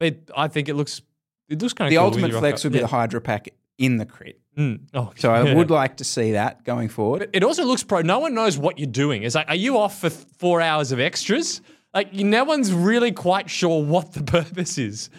[0.00, 1.02] It, I think it looks.
[1.48, 2.82] It looks kind of The cool ultimate flex would be Yeah.
[2.84, 4.38] the Hydra Pack in the crit.
[4.56, 4.80] Mm.
[4.94, 5.54] Oh, So I yeah.
[5.54, 7.30] would like to see that going forward.
[7.32, 8.02] It also looks pro.
[8.02, 9.22] No one knows what you're doing.
[9.22, 11.60] It's like, are you off for th- four hours of extras?
[11.94, 15.10] Like, no one's really quite sure what the purpose is.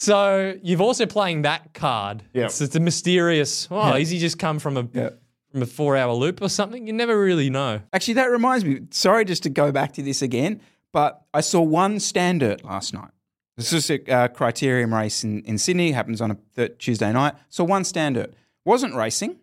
[0.00, 2.22] So you've also playing that card.
[2.32, 2.46] Yeah.
[2.46, 3.68] It's, it's a mysterious.
[3.70, 5.10] Oh, is he just come from a Yeah.
[5.50, 6.86] From a four hour loop or something?
[6.86, 7.80] You never really know.
[7.92, 8.80] Actually, that reminds me.
[8.90, 10.60] Sorry, just to go back to this again,
[10.92, 13.10] but I saw one standard last night.
[13.56, 15.90] This is a uh, criterium race in, in Sydney.
[15.90, 17.34] Happens on a th- Tuesday night.
[17.48, 19.40] So one standard wasn't racing.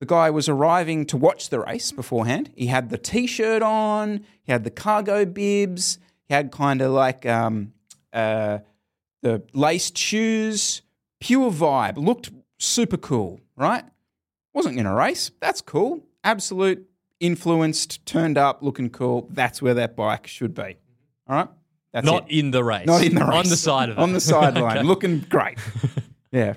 [0.00, 2.50] The guy was arriving to watch the race beforehand.
[2.54, 4.24] He had the t-shirt on.
[4.42, 5.98] He had the cargo bibs.
[6.26, 7.72] He had kind of like um,
[8.12, 8.58] uh,
[9.22, 10.82] the laced shoes.
[11.20, 11.98] Pure vibe.
[11.98, 13.84] Looked super cool, right?
[14.58, 15.30] Wasn't going to race.
[15.40, 16.02] That's cool.
[16.24, 16.84] Absolute
[17.20, 19.28] influenced, turned up, looking cool.
[19.30, 20.76] That's where that bike should be.
[21.28, 21.48] All right.
[21.92, 22.36] That's Not it.
[22.40, 22.84] in the race.
[22.88, 23.34] Not in the race.
[23.34, 24.00] On the side of it.
[24.00, 24.82] On the sideline, Okay.
[24.86, 25.58] looking great.
[26.32, 26.54] yeah.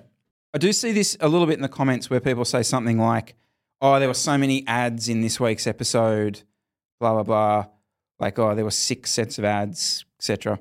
[0.52, 3.36] I do see this a little bit in the comments where people say something like,
[3.82, 6.42] oh, there were so many ads in this week's episode,
[7.00, 7.66] blah, blah, blah.
[8.20, 10.60] Like, oh, there were six sets of ads, etc.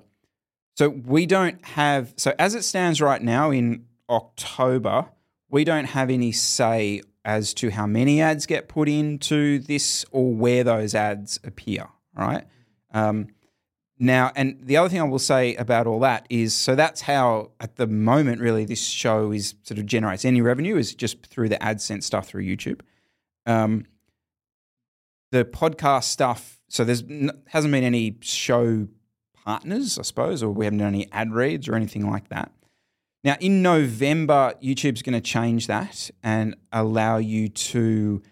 [0.76, 5.06] So we don't have, so as it stands right now in October,
[5.48, 10.32] we don't have any say as to how many ads get put into this or
[10.32, 12.44] where those ads appear, right?
[12.92, 13.28] Um,
[14.02, 17.50] now, and the other thing I will say about all that is so that's how,
[17.60, 21.50] at the moment, really, this show is sort of generates any revenue is just through
[21.50, 22.80] the AdSense stuff through YouTube.
[23.44, 23.84] Um,
[25.32, 27.04] the podcast stuff, so there's
[27.48, 28.88] hasn't been any show
[29.44, 32.52] partners, I suppose, or we haven't done any ad reads or anything like that.
[33.22, 38.22] Now, in November, YouTube's going to change that and allow you to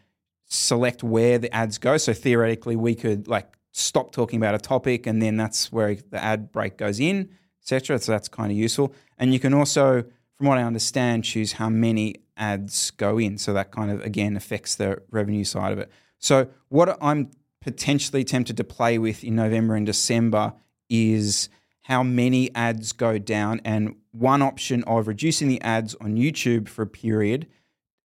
[0.47, 1.99] select where the ads go.
[1.99, 6.23] So theoretically, we could like stop talking about a topic, and then that's where the
[6.23, 7.29] ad break goes in,
[7.63, 7.99] etc.
[7.99, 8.95] So that's kind of useful.
[9.19, 10.05] And you can also,
[10.37, 13.37] from what I understand, choose how many ads go in.
[13.37, 15.91] So that kind of again affects the revenue side of it.
[16.19, 17.31] So what I'm
[17.61, 20.55] potentially tempted to play with in November and December
[20.89, 21.51] is
[21.89, 26.83] how many ads go down, and one option of reducing the ads on YouTube for
[26.83, 27.47] a period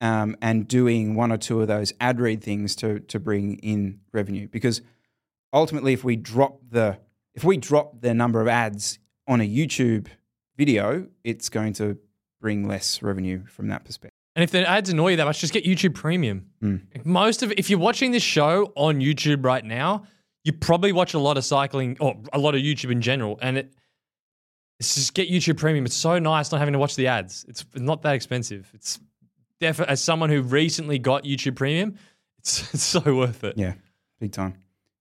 [0.03, 4.01] um, and doing one or two of those ad read things to to bring in
[4.13, 4.47] revenue.
[4.49, 4.83] Because
[5.55, 6.99] ultimately, if we drop the
[7.35, 10.09] if we drop the number of ads on a YouTube
[10.59, 11.97] video, it's going to
[12.39, 14.13] bring less revenue from that perspective.
[14.37, 16.51] And if the ads annoy you that much, just get YouTube Premium.
[17.05, 20.05] Most of if you're watching this show on YouTube right now,
[20.45, 23.59] you probably watch a lot of cycling or a lot of YouTube in general, and
[23.59, 23.73] it
[24.79, 25.85] it's just get YouTube Premium.
[25.85, 27.45] It's so nice not having to watch the ads.
[27.49, 28.71] It's not that expensive.
[28.75, 28.99] It's
[29.61, 31.97] definitely as someone who recently got YouTube Premium,
[32.39, 33.59] it's, it's so worth it.
[33.59, 33.75] Yeah,
[34.19, 34.55] big time.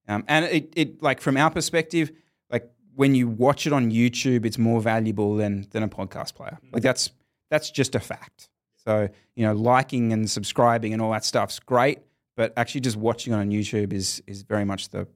[0.07, 2.11] Um, and it, it like from our perspective,
[2.51, 6.57] like when you watch it on YouTube, it's more valuable than than a podcast player.
[6.73, 7.11] Like that's
[7.49, 8.49] that's just a fact.
[8.75, 11.99] So you know, liking and subscribing and all that stuff's great,
[12.35, 15.07] but actually just watching it on YouTube is is very much the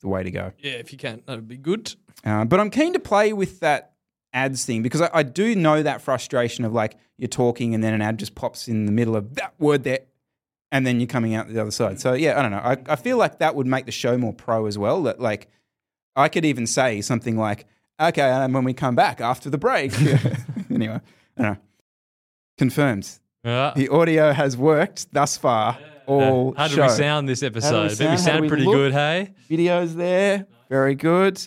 [0.00, 0.52] the, way to go.
[0.58, 1.94] Yeah, if you can, that'd be good.
[2.24, 3.92] Uh, but I'm keen to play with that
[4.32, 7.94] ads thing because I, I do know that frustration of like you're talking and then
[7.94, 10.00] an ad just pops in the middle of that word there,
[10.70, 12.00] and then you're coming out the other side.
[12.00, 12.58] So yeah, I don't know.
[12.58, 15.02] I, I feel like that would make the show more pro as well.
[15.04, 15.48] That like
[16.16, 17.66] I could even say something like
[18.00, 19.92] Okay, and when we come back after the break.
[20.70, 21.00] anyway,
[21.36, 21.56] I don't know.
[22.56, 23.18] Confirmed.
[23.44, 25.78] Uh, The audio has worked thus far.
[26.08, 26.82] All how did show.
[26.84, 27.90] we sound this episode?
[27.90, 28.36] Did we sound?
[28.36, 28.74] How we pretty look?
[28.74, 29.34] good, hey?
[29.50, 30.46] Videos there.
[30.70, 31.46] Very good.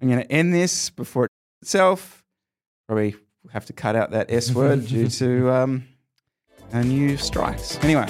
[0.00, 1.30] I'm going to end this before it
[1.62, 2.22] itself.
[2.86, 3.14] Probably
[3.52, 5.84] have to cut out that S word due to um,
[6.72, 7.82] a new strikes.
[7.82, 8.06] Anyway,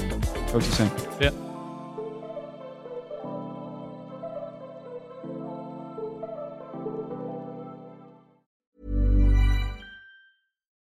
[0.49, 0.91] talk to you soon.
[1.21, 1.31] Yeah.